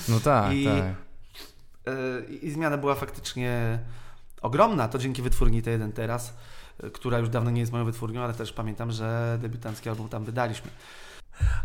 [0.08, 1.11] No tak, I, tak.
[1.86, 3.78] Yy, I zmiana była faktycznie
[4.42, 4.88] ogromna.
[4.88, 6.34] To dzięki wytwórni T1 teraz,
[6.82, 10.24] yy, która już dawno nie jest moją wytwórnią, ale też pamiętam, że debiutancki album tam
[10.24, 10.70] wydaliśmy.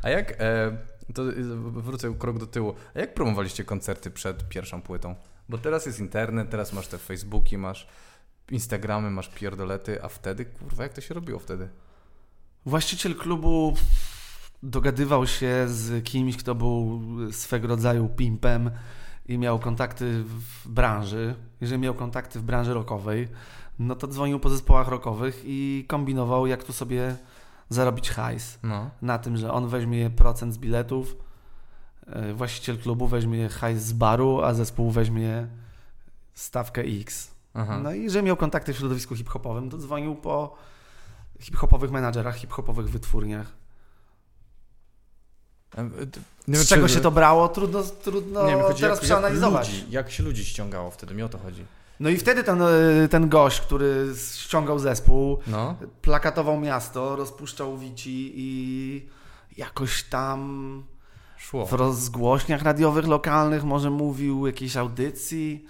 [0.03, 0.77] A jak, e,
[1.13, 1.23] to
[1.59, 5.15] wrócę krok do tyłu, a jak promowaliście koncerty przed pierwszą płytą?
[5.49, 7.87] Bo teraz jest internet, teraz masz te Facebooki, masz
[8.51, 11.69] Instagramy, masz pierdolety, a wtedy, kurwa, jak to się robiło wtedy?
[12.65, 13.73] Właściciel klubu
[14.63, 17.01] dogadywał się z kimś, kto był
[17.31, 18.71] swego rodzaju pimpem
[19.27, 21.35] i miał kontakty w branży.
[21.61, 23.27] Jeżeli miał kontakty w branży rockowej,
[23.79, 27.15] no to dzwonił po zespołach rockowych i kombinował, jak tu sobie
[27.69, 28.59] zarobić hajs.
[28.63, 28.89] No.
[29.01, 31.15] Na tym, że on weźmie procent z biletów,
[32.07, 35.47] e, właściciel klubu weźmie hajs z baru, a zespół weźmie
[36.33, 37.31] stawkę X.
[37.53, 37.79] Aha.
[37.83, 40.55] No i że miał kontakty w środowisku hip-hopowym, to dzwonił po
[41.39, 43.51] hip-hopowych menadżerach, hip-hopowych wytwórniach.
[46.47, 49.67] Nie Z wiem, czego się to brało, trudno, trudno nie, chodzi, teraz jak, przeanalizować.
[49.67, 51.65] Jak, ludzi, jak się ludzi ściągało wtedy, mi o to chodzi.
[51.99, 55.75] No i wtedy ten, e, ten gość, który ściągał zespół, No.
[56.01, 59.07] plakatował miasto, rozpuszczał wici i
[59.57, 60.83] jakoś tam
[61.37, 61.65] Szło.
[61.65, 65.65] w rozgłośniach radiowych lokalnych może mówił jakiejś audycji,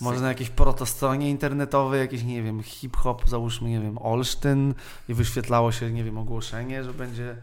[0.00, 4.74] może na jakiejś protostronie internetowej, jakiś, nie wiem, hip-hop, załóżmy, nie wiem, Olsztyn
[5.08, 7.36] i wyświetlało się, nie wiem, ogłoszenie, że będzie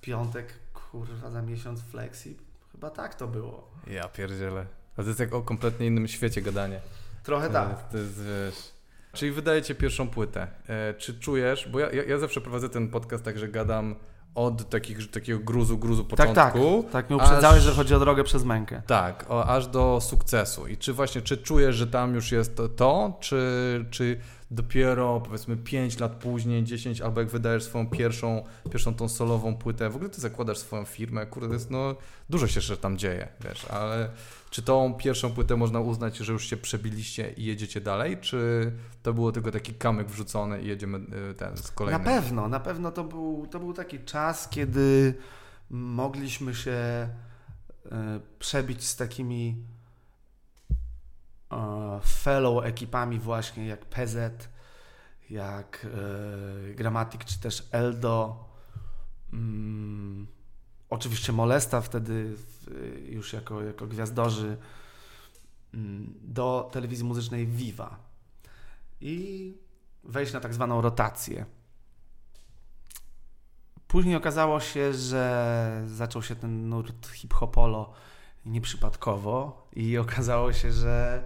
[0.00, 2.36] piątek, kurwa, za miesiąc flexi.
[2.72, 3.70] Chyba tak to było.
[3.86, 4.66] Ja pierdzielę.
[4.96, 6.80] A to jest jak o kompletnie innym świecie gadanie.
[7.22, 7.88] Trochę To tak.
[7.88, 8.72] To jest, wiesz...
[9.12, 10.46] Czyli wydajecie pierwszą płytę.
[10.68, 13.94] E, czy czujesz, bo ja, ja, ja zawsze prowadzę ten podcast tak, że gadam
[14.34, 16.52] od takich, takiego gruzu, gruzu Tak, tak.
[16.52, 16.88] początku.
[16.92, 18.82] Tak, mnie uprzedzałeś, aż- że chodzi o drogę przez mękę.
[18.86, 20.66] Tak, o, aż do sukcesu.
[20.66, 24.20] I czy właśnie, czy czujesz, że tam już jest to, to czy, czy
[24.50, 29.90] dopiero powiedzmy 5 lat później, 10, albo jak wydajesz swoją pierwszą, pierwszą tą solową płytę,
[29.90, 31.94] w ogóle ty zakładasz swoją firmę, kurde, jest, no,
[32.30, 34.10] dużo się jeszcze tam dzieje, wiesz, ale
[34.50, 38.72] czy tą pierwszą płytę można uznać, że już się przebiliście i jedziecie dalej, czy
[39.02, 40.98] to było tylko taki kamyk wrzucony i jedziemy
[41.30, 42.04] y, ten z Na kolejnym?
[42.04, 45.14] pewno, na pewno to był, to był taki czas, kiedy
[45.70, 47.08] mogliśmy się e,
[48.38, 49.56] przebić z takimi
[52.04, 54.48] fellow ekipami właśnie jak PZ,
[55.30, 55.86] jak
[56.70, 58.44] e, Grammatic czy też Eldo.
[59.32, 60.26] Mm,
[60.90, 62.66] oczywiście Molesta wtedy w,
[63.08, 64.56] już jako, jako gwiazdorzy
[65.74, 67.98] mm, do telewizji muzycznej Viva
[69.00, 69.54] i
[70.04, 71.46] wejść na tak zwaną rotację.
[73.86, 77.92] Później okazało się, że zaczął się ten nurt hip-hopolo
[78.46, 81.22] nieprzypadkowo i okazało się, że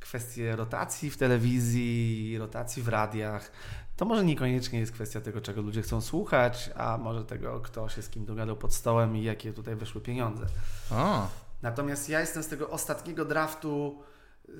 [0.00, 3.52] kwestie rotacji w telewizji, rotacji w radiach,
[3.96, 8.02] to może niekoniecznie jest kwestia tego, czego ludzie chcą słuchać, a może tego, kto się
[8.02, 10.46] z kim dogadał pod stołem i jakie tutaj wyszły pieniądze.
[10.90, 11.28] O,
[11.62, 14.02] Natomiast ja jestem z tego ostatniego draftu.
[14.48, 14.54] yy,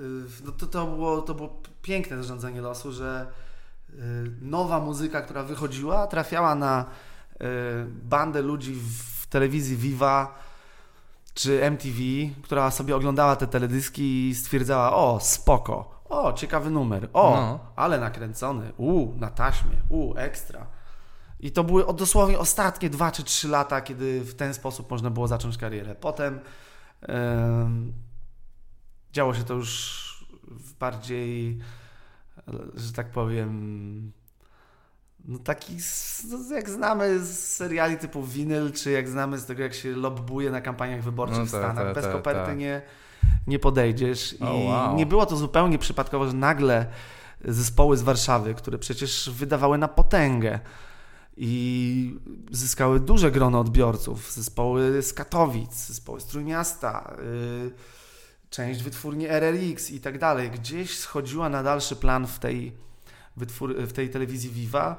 [0.44, 3.26] No to, to, było, to było piękne zarządzanie losu, że
[3.88, 3.96] yy,
[4.40, 6.84] nowa muzyka, która wychodziła, trafiała na
[7.40, 7.46] yy,
[8.02, 10.38] bandę ludzi w telewizji Viva
[11.38, 11.98] czy MTV,
[12.42, 17.58] która sobie oglądała te teledyski i stwierdzała: O, spoko, o, ciekawy numer, o, No.
[17.76, 20.66] ale nakręcony, u, na taśmie, u, ekstra.
[21.40, 25.28] I to były dosłownie ostatnie dwa czy trzy lata, kiedy w ten sposób można było
[25.28, 25.94] zacząć karierę.
[25.94, 26.40] Potem
[27.02, 27.92] em,
[29.12, 31.58] działo się to już w bardziej,
[32.74, 34.12] że tak powiem,
[35.28, 35.76] no taki,
[36.30, 40.50] no jak znamy z seriali typu Winyl, czy jak znamy z tego, jak się lobbuje
[40.50, 41.84] na kampaniach wyborczych No w tak, Stanach.
[41.84, 42.82] tak, Bez tak, koperty nie,
[43.46, 44.32] nie podejdziesz.
[44.32, 44.96] I O, wow.
[44.96, 46.86] nie było to zupełnie przypadkowo, że nagle
[47.44, 50.60] zespoły z Warszawy, które przecież wydawały na potęgę
[51.36, 52.18] i
[52.50, 57.16] zyskały duże grono odbiorców, zespoły z Katowic, zespoły z Trójmiasta,
[57.62, 57.70] yy,
[58.50, 62.72] część wytwórni RRX i tak dalej, gdzieś schodziła na dalszy plan w tej,
[63.38, 64.96] wytwór, w tej telewizji Viva,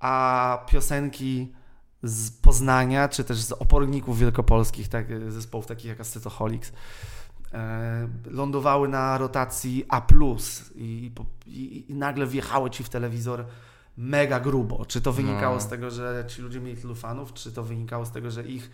[0.00, 1.52] a piosenki
[2.02, 6.72] z Poznania, czy też z oporników wielkopolskich, tak, zespołów takich jak Acetoholics,
[7.52, 10.02] e, lądowały na rotacji A+,
[10.74, 11.12] i,
[11.46, 13.44] i, i nagle wjechały ci w telewizor
[13.96, 14.84] mega grubo.
[14.86, 15.60] Czy to wynikało No.
[15.60, 18.70] z tego, że ci ludzie mieli tylu fanów, czy to wynikało z tego, że ich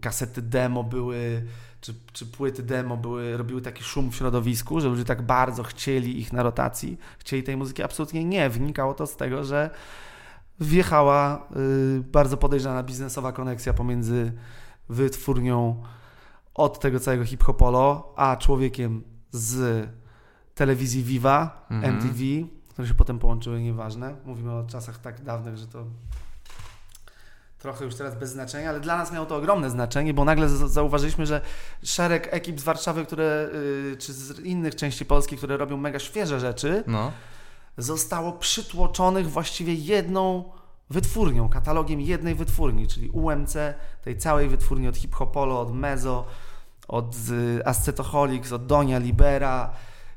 [0.00, 1.44] kasety demo były,
[1.80, 6.20] czy, czy płyty demo były, robiły taki szum w środowisku, że ludzie tak bardzo chcieli
[6.20, 7.82] ich na rotacji, chcieli tej muzyki?
[7.82, 8.50] Absolutnie nie.
[8.50, 9.70] Wynikało to z tego, że
[10.60, 11.46] wjechała
[11.96, 14.32] y, bardzo podejrzana biznesowa koneksja pomiędzy
[14.88, 15.82] wytwórnią
[16.54, 19.88] od tego całego hip-hopolo, a człowiekiem z
[20.54, 21.94] telewizji Viva, Mhm.
[21.94, 22.18] MTV,
[22.68, 24.16] które się potem połączyły, nieważne.
[24.24, 25.84] Mówimy o czasach tak dawnych, że to
[27.58, 31.26] trochę już teraz bez znaczenia, ale dla nas miało to ogromne znaczenie, bo nagle zauważyliśmy,
[31.26, 31.40] że
[31.82, 33.48] szereg ekip z Warszawy, które,
[33.92, 37.12] y, czy z innych części Polski, które robią mega świeże rzeczy, No.
[37.78, 40.44] zostało przytłoczonych właściwie jedną
[40.90, 43.56] wytwórnią, katalogiem jednej wytwórni, czyli UMC,
[44.04, 46.26] tej całej wytwórni od Hip Hopolo, od Mezo,
[46.88, 49.70] od y, Ascetoholics, od Donia Libera,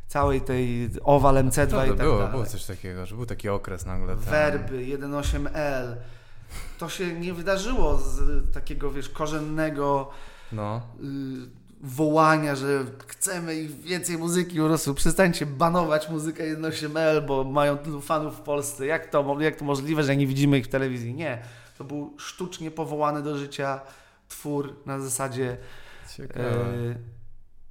[0.07, 2.31] całej tej Oval MC2 i tak było, dalej.
[2.31, 4.07] było coś takiego, że był taki okres nagle.
[4.15, 4.23] Ten...
[4.23, 5.95] Werby, 1.8L.
[6.77, 8.19] To się nie wydarzyło z
[8.53, 10.09] takiego, wiesz, korzennego
[10.51, 10.81] No.
[11.03, 14.93] y, wołania, że chcemy ich więcej muzyki po prostu.
[14.93, 18.85] Przestańcie banować muzykę 1.8L, bo mają tylu fanów w Polsce.
[18.85, 21.13] Jak to, jak to możliwe, że nie widzimy ich w telewizji?
[21.13, 21.41] Nie.
[21.77, 23.81] To był sztucznie powołany do życia
[24.27, 25.57] twór na zasadzie
[26.19, 26.25] e,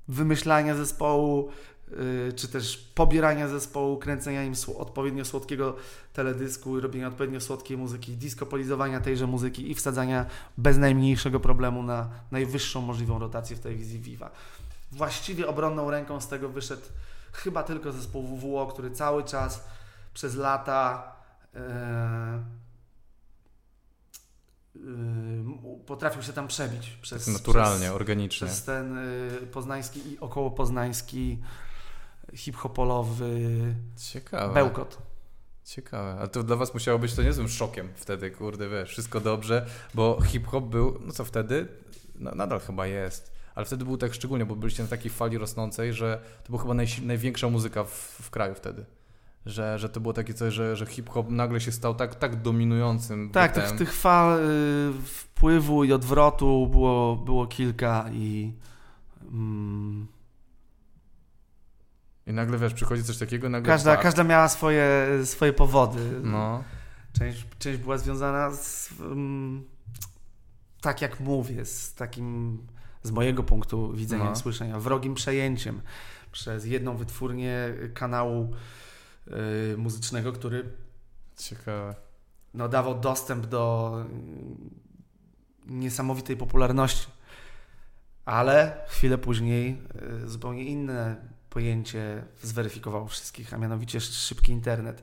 [0.08, 1.50] wymyślania zespołu,
[2.36, 5.76] czy też pobierania zespołu, kręcenia im odpowiednio słodkiego
[6.12, 10.26] teledysku i robienia odpowiednio słodkiej muzyki, diskopolizowania tejże muzyki i wsadzania
[10.58, 14.30] bez najmniejszego problemu na najwyższą możliwą rotację w telewizji Viva.
[14.92, 16.82] Właściwie obronną ręką z tego wyszedł
[17.32, 19.64] chyba tylko zespół WWO, który cały czas
[20.14, 21.12] przez lata
[21.54, 22.44] e,
[24.76, 24.80] y,
[25.86, 28.46] potrafił się tam przebić przez Tak naturalnie, przez, organicznie.
[28.46, 31.38] przez ten y, poznański i około poznański
[32.34, 33.30] hip-hopolowy
[33.96, 34.54] Ciekawe.
[34.54, 34.98] bełkot.
[35.64, 36.20] Ciekawe.
[36.20, 40.20] A to dla was musiało być to niezłym szokiem wtedy, kurde, wiesz, wszystko dobrze, bo
[40.20, 41.68] hip-hop był, no co wtedy?
[42.14, 43.32] No, nadal chyba jest.
[43.54, 46.74] Ale wtedy był tak szczególnie, bo byliście na takiej fali rosnącej, że to była chyba
[46.74, 47.90] najsi- największa muzyka w,
[48.22, 48.84] w kraju wtedy.
[49.46, 53.30] Że, że to było takie coś, że, że hip-hop nagle się stał tak, tak dominującym.
[53.30, 58.52] Tak, tych, tych fal y, wpływu i odwrotu było, było kilka i
[59.22, 60.06] mm,
[62.30, 63.72] I nagle, wiesz, przychodzi coś takiego, nagle...
[63.72, 64.86] każda, każda miała swoje,
[65.24, 66.20] swoje powody.
[66.22, 66.64] No,
[67.12, 69.64] Część, część była związana z, mm,
[70.80, 72.58] tak jak mówię, z takim,
[73.02, 74.36] z mojego punktu widzenia No.
[74.36, 75.80] słyszenia, wrogim przejęciem
[76.32, 77.58] przez jedną wytwórnię
[77.94, 78.52] kanału
[79.72, 80.64] y, muzycznego, który
[81.36, 81.94] ciekawe.
[82.54, 84.70] no, dawał dostęp do mm,
[85.66, 87.06] niesamowitej popularności.
[88.24, 89.82] Ale chwilę później
[90.24, 91.16] y, zupełnie inne
[91.50, 95.02] pojęcie zweryfikowało wszystkich, a mianowicie szybki internet,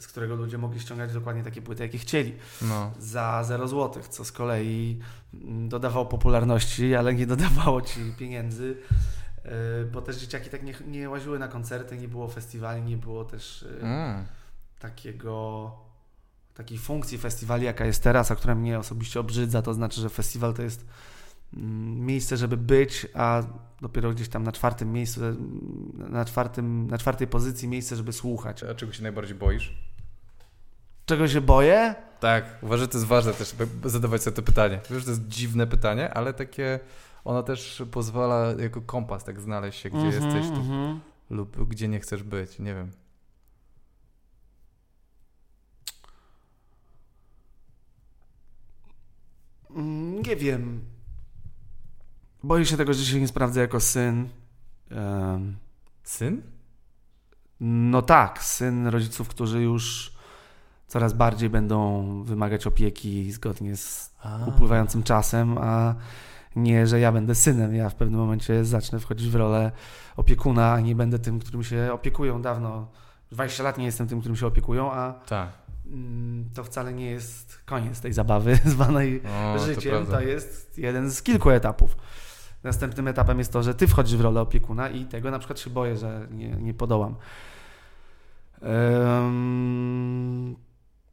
[0.00, 4.24] z którego ludzie mogli ściągać dokładnie takie płyty, jakie chcieli, No, za 0 zł, co
[4.24, 4.98] z kolei
[5.34, 8.76] mm, dodawało popularności, ale nie dodawało ci pieniędzy,
[9.44, 9.50] y,
[9.92, 13.62] bo też dzieciaki tak nie, nie łaziły na koncerty, nie było festiwali, nie było też
[13.62, 14.26] y, mm.
[14.78, 15.72] takiego,
[16.54, 20.54] takiej funkcji festiwali, jaka jest teraz, a która mnie osobiście obrzydza, to znaczy, że festiwal
[20.54, 20.86] to jest
[21.52, 23.42] miejsce, żeby być, a
[23.80, 28.62] dopiero gdzieś tam na czwartym miejscu, mm, na, czwartym, na czwartej pozycji miejsce, żeby słuchać.
[28.64, 29.74] A czego się najbardziej boisz?
[31.06, 31.94] Czego się boję?
[32.20, 34.80] Tak, uważam, że to jest ważne też, by zadawać sobie to pytanie.
[34.90, 36.80] Wiesz, to jest dziwne pytanie, ale takie,
[37.24, 41.00] ono też pozwala jako kompas tak znaleźć się, gdzie Mhm, jesteś tu, mhm.
[41.30, 42.90] lub gdzie nie chcesz być, nie wiem.
[49.70, 50.80] Mm, Nie wiem.
[52.42, 54.28] Boję się tego, że się nie sprawdzę jako syn.
[54.90, 55.56] Em,
[56.02, 56.42] Syn?
[57.60, 60.12] No tak, syn rodziców, którzy już
[60.86, 64.38] coraz bardziej będą wymagać opieki zgodnie z A.
[64.46, 65.94] upływającym czasem, a
[66.56, 67.74] nie, że ja będę synem.
[67.74, 69.72] Ja w pewnym momencie zacznę wchodzić w rolę
[70.16, 72.88] opiekuna, a nie będę tym, którym się opiekują dawno.
[73.32, 75.48] 20 lat nie jestem tym, którym się opiekują, a Tak.
[75.86, 79.90] mm, to wcale nie jest koniec tej zabawy zwanej O, to życiem.
[79.92, 80.12] prawda.
[80.16, 81.96] To jest jeden z kilku etapów.
[82.68, 85.70] Następnym etapem jest to, że ty wchodzisz w rolę opiekuna i tego na przykład się
[85.70, 87.14] boję, że nie, nie podołam.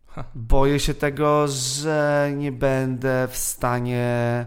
[0.08, 0.24] Ha.
[0.36, 4.46] boję się tego, że nie będę w stanie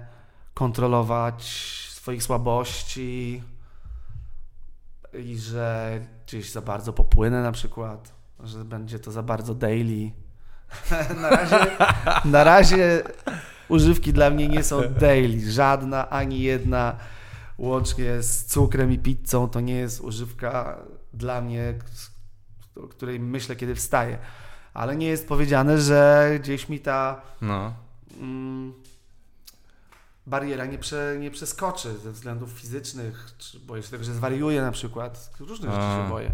[0.55, 1.45] kontrolować
[1.91, 3.43] swoich słabości
[5.15, 10.11] i że gdzieś za bardzo popłynę na przykład, że będzie to za bardzo daily.
[11.23, 11.57] na razie,
[12.25, 13.03] na razie
[13.69, 15.51] używki dla mnie nie są daily.
[15.51, 16.97] Żadna, ani jedna,
[17.59, 20.79] łącznie z cukrem i pizzą, to nie jest używka
[21.13, 21.75] dla mnie,
[22.77, 24.19] o której myślę, kiedy wstaję.
[24.75, 27.73] Ale nie jest powiedziane, że gdzieś mi ta No.
[28.21, 28.73] mm,
[30.29, 34.73] bariera nie, prze, nie przeskoczy ze względów fizycznych, czy boję się tego, że zwariuję na
[34.73, 35.31] przykład.
[35.41, 36.31] Różnych rzeczy się boję.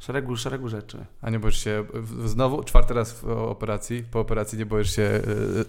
[0.00, 1.04] Szeregu, szeregu rzeczy.
[1.22, 1.84] A nie boisz się,
[2.24, 5.02] znowu czwarty raz w operacji, po operacji nie boisz się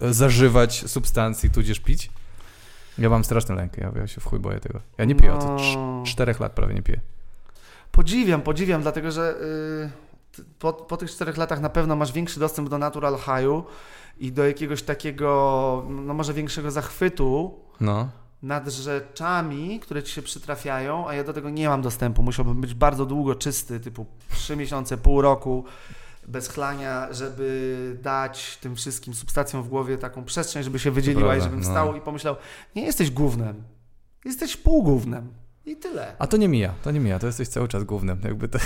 [0.02, 2.10] e, e, zażywać substancji, tudzież pić?
[2.98, 4.80] Ja mam straszny lęk, ja, ja się w chuj boję tego.
[4.98, 5.56] Ja nie piję od No.
[5.58, 7.00] cz- czterech lat prawie nie piję.
[7.92, 9.36] Podziwiam, podziwiam, dlatego że
[10.40, 13.64] y, po, po tych czterech latach na pewno masz większy dostęp do natural high'u
[14.20, 18.10] i do jakiegoś takiego, no może większego zachwytu No.
[18.44, 22.24] nad rzeczami, które ci się przytrafiają, a ja do tego nie mam dostępu.
[22.24, 25.66] Musiałbym być bardzo długo czysty, typu 3 miesiące, pół roku
[26.28, 31.42] bez chlania, żeby dać tym wszystkim substancjom w głowie taką przestrzeń, żeby się wydzieliła i
[31.42, 31.66] żebym no.
[31.66, 32.36] wstał i pomyślał,
[32.76, 33.64] nie jesteś gównem,
[34.26, 35.34] jesteś półgównem.
[35.66, 36.16] I tyle.
[36.20, 38.22] A to nie mija, to nie mija, to jesteś cały czas głównym.
[38.24, 38.58] Jakby to...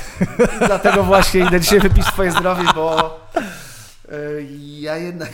[0.61, 3.19] I dlatego właśnie idę dzisiaj wypić swoje zdrowie, bo
[4.11, 5.31] y, ja jednak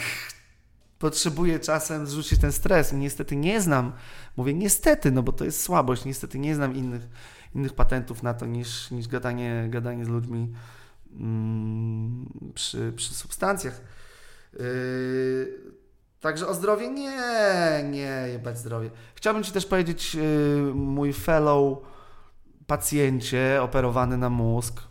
[1.00, 3.94] potrzebuję czasem zrzucić ten stres niestety nie znam,
[4.38, 7.08] mówię niestety, no bo to jest słabość, niestety nie znam innych,
[7.56, 10.54] innych patentów na to niż, niż gadanie, gadanie z ludźmi
[11.12, 13.82] mm, przy, przy substancjach.
[14.54, 15.80] Yy,
[16.20, 17.20] Także o zdrowie nie,
[17.90, 18.92] nie jebać zdrowie.
[19.16, 21.78] Chciałbym Ci też powiedzieć, yy, mój fellow
[22.68, 24.82] pacjencie operowany na mózg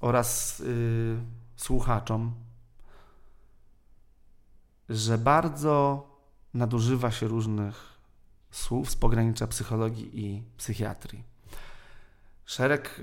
[0.00, 1.16] oraz yy,
[1.56, 2.34] słuchaczom,
[4.90, 6.06] że bardzo
[6.54, 7.98] nadużywa się różnych
[8.50, 11.24] słów z pogranicza psychologii i psychiatrii.
[12.44, 13.00] Szereg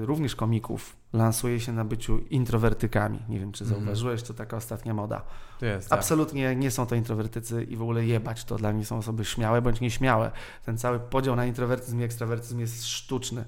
[0.00, 3.18] yy, również komików lansuje się na byciu introwertykami.
[3.28, 3.80] Nie wiem, czy Mhm.
[3.80, 5.22] zauważyłeś, to taka ostatnia moda.
[5.60, 5.98] To jest, tak.
[5.98, 8.56] Absolutnie nie są to introwertycy i w ogóle jebać to.
[8.56, 10.30] Dla mnie są osoby śmiałe bądź nieśmiałe.
[10.64, 13.44] Ten cały podział na introwertyzm i ekstrawertyzm jest sztuczny.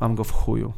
[0.00, 0.72] Mam go w chuju.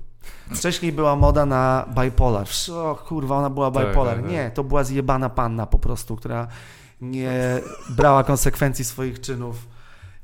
[0.54, 2.46] Wcześniej była moda na bipolar.
[2.74, 4.14] O kurwa, ona była Tak, bipolar.
[4.14, 4.32] tak, tak.
[4.32, 6.46] Nie, to była zjebana panna po prostu, która
[7.00, 7.60] nie
[7.90, 9.68] brała konsekwencji swoich czynów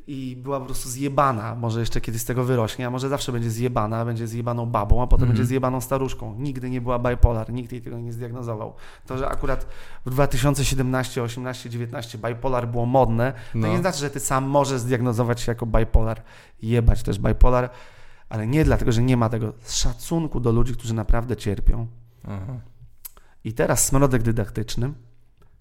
[0.09, 1.55] i była po prostu zjebana.
[1.55, 5.07] Może jeszcze kiedyś z tego wyrośnie, a może zawsze będzie zjebana, będzie zjebaną babą, a
[5.07, 5.37] potem Mhm.
[5.37, 6.35] będzie zjebaną staruszką.
[6.39, 8.75] Nigdy nie była bipolar, nikt jej tego nie zdiagnozował.
[9.07, 9.67] To, że akurat
[10.07, 13.69] w 2017, 18, 19 bipolar było modne, to No.
[13.69, 16.23] nie znaczy, że ty sam możesz zdiagnozować się jako bipolar,
[16.63, 17.71] jebać też bipolar,
[18.29, 21.87] ale nie dlatego, że nie ma tego szacunku do ludzi, którzy naprawdę cierpią.
[22.25, 22.61] Aha.
[23.45, 24.93] I teraz smrodek dydaktyczny.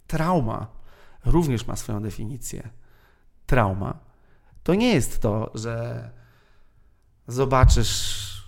[0.08, 0.68] Trauma
[1.26, 2.70] również ma swoją definicję.
[3.46, 4.00] Trauma
[4.64, 6.10] to nie jest to, że
[7.28, 8.46] zobaczysz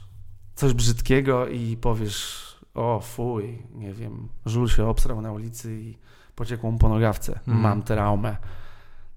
[0.56, 5.98] coś brzydkiego i powiesz o fuj, nie wiem, żul się obsrał na ulicy i
[6.36, 7.34] pociekło mu po nogawce.
[7.34, 7.60] Mhm.
[7.60, 8.38] Mam traumę.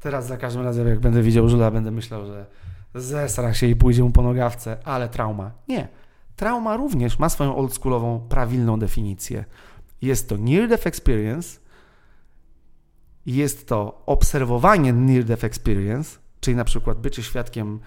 [0.01, 2.47] Teraz za każdym razem, jak będę widział żula, będę myślał, że
[2.95, 5.51] zesra się i pójdzie mu po nogawce, ale trauma.
[5.69, 5.89] Nie.
[6.37, 9.45] Trauma również ma swoją oldschoolową, prawilną definicję.
[10.03, 11.59] Jest to near-death experience,
[13.27, 17.81] jest to obserwowanie near-death experience, czyli na przykład bycie świadkiem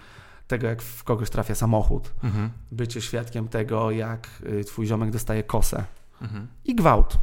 [0.46, 2.50] tego, jak w kogoś trafia samochód, Mhm.
[2.72, 4.28] bycie świadkiem tego, jak
[4.60, 5.84] y, twój ziomek dostaje kosę
[6.22, 6.48] Mhm.
[6.64, 7.18] i gwałt.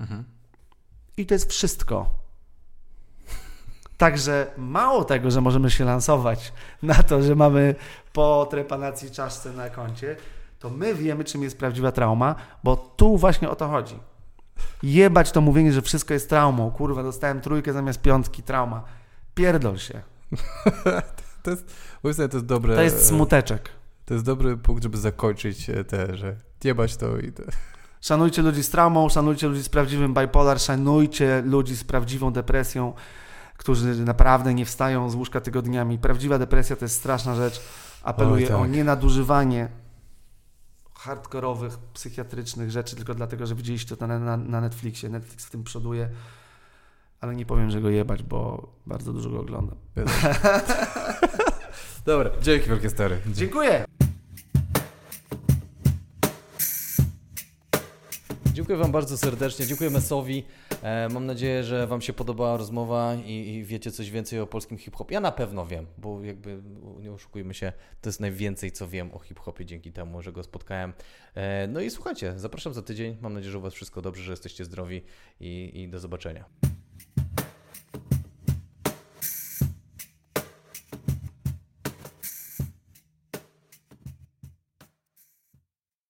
[0.00, 0.24] Mhm.
[1.16, 2.23] I to jest wszystko.
[3.96, 6.52] Także mało tego, że możemy się lansować
[6.82, 7.74] na to, że mamy
[8.12, 10.16] po trepanacji czaszce na koncie,
[10.58, 12.34] to my wiemy, czym jest prawdziwa trauma,
[12.64, 13.98] bo tu właśnie o to chodzi.
[14.82, 16.70] Jebać to mówienie, że wszystko jest traumą.
[16.70, 18.84] Kurwa, dostałem trójkę zamiast piątki, trauma.
[19.34, 20.02] Pierdol się.
[21.44, 22.76] To jest, zdaniem to jest dobre.
[22.76, 23.70] To jest smuteczek.
[24.04, 27.42] To jest dobry punkt, żeby zakończyć e, te, że jebać to i to.
[28.00, 32.92] Szanujcie ludzi z traumą, szanujcie ludzi z prawdziwym bipolar, szanujcie ludzi z prawdziwą depresją,
[33.56, 35.98] którzy naprawdę nie wstają z łóżka tygodniami.
[35.98, 37.60] Prawdziwa depresja to jest straszna rzecz.
[38.02, 38.60] Apeluję Oj, tak.
[38.60, 39.68] o nienadużywanie
[40.94, 45.08] hardkorowych, psychiatrycznych rzeczy tylko dlatego, że widzieliście to na, na, na Netflixie.
[45.08, 46.08] Netflix w tym przoduje,
[47.20, 49.76] ale nie powiem, że go jebać, bo bardzo dużo go oglądam.
[52.06, 53.18] Dobra, dzięki wielkie stary.
[53.26, 53.84] Dziękuję!
[58.54, 60.44] Dziękuję Wam bardzo serdecznie, dziękuję Mesowi.
[60.82, 64.78] E, mam nadzieję, że Wam się podobała rozmowa i, i wiecie coś więcej o polskim
[64.78, 65.14] hip-hopie.
[65.14, 66.62] Ja na pewno wiem, bo jakby
[67.00, 70.92] nie oszukujmy się, to jest najwięcej co wiem o hip-hopie dzięki temu, że go spotkałem.
[71.34, 73.16] E, no i słuchajcie, zapraszam za tydzień.
[73.20, 75.02] Mam nadzieję, że u Was wszystko dobrze, że jesteście zdrowi
[75.40, 76.44] i, i do zobaczenia.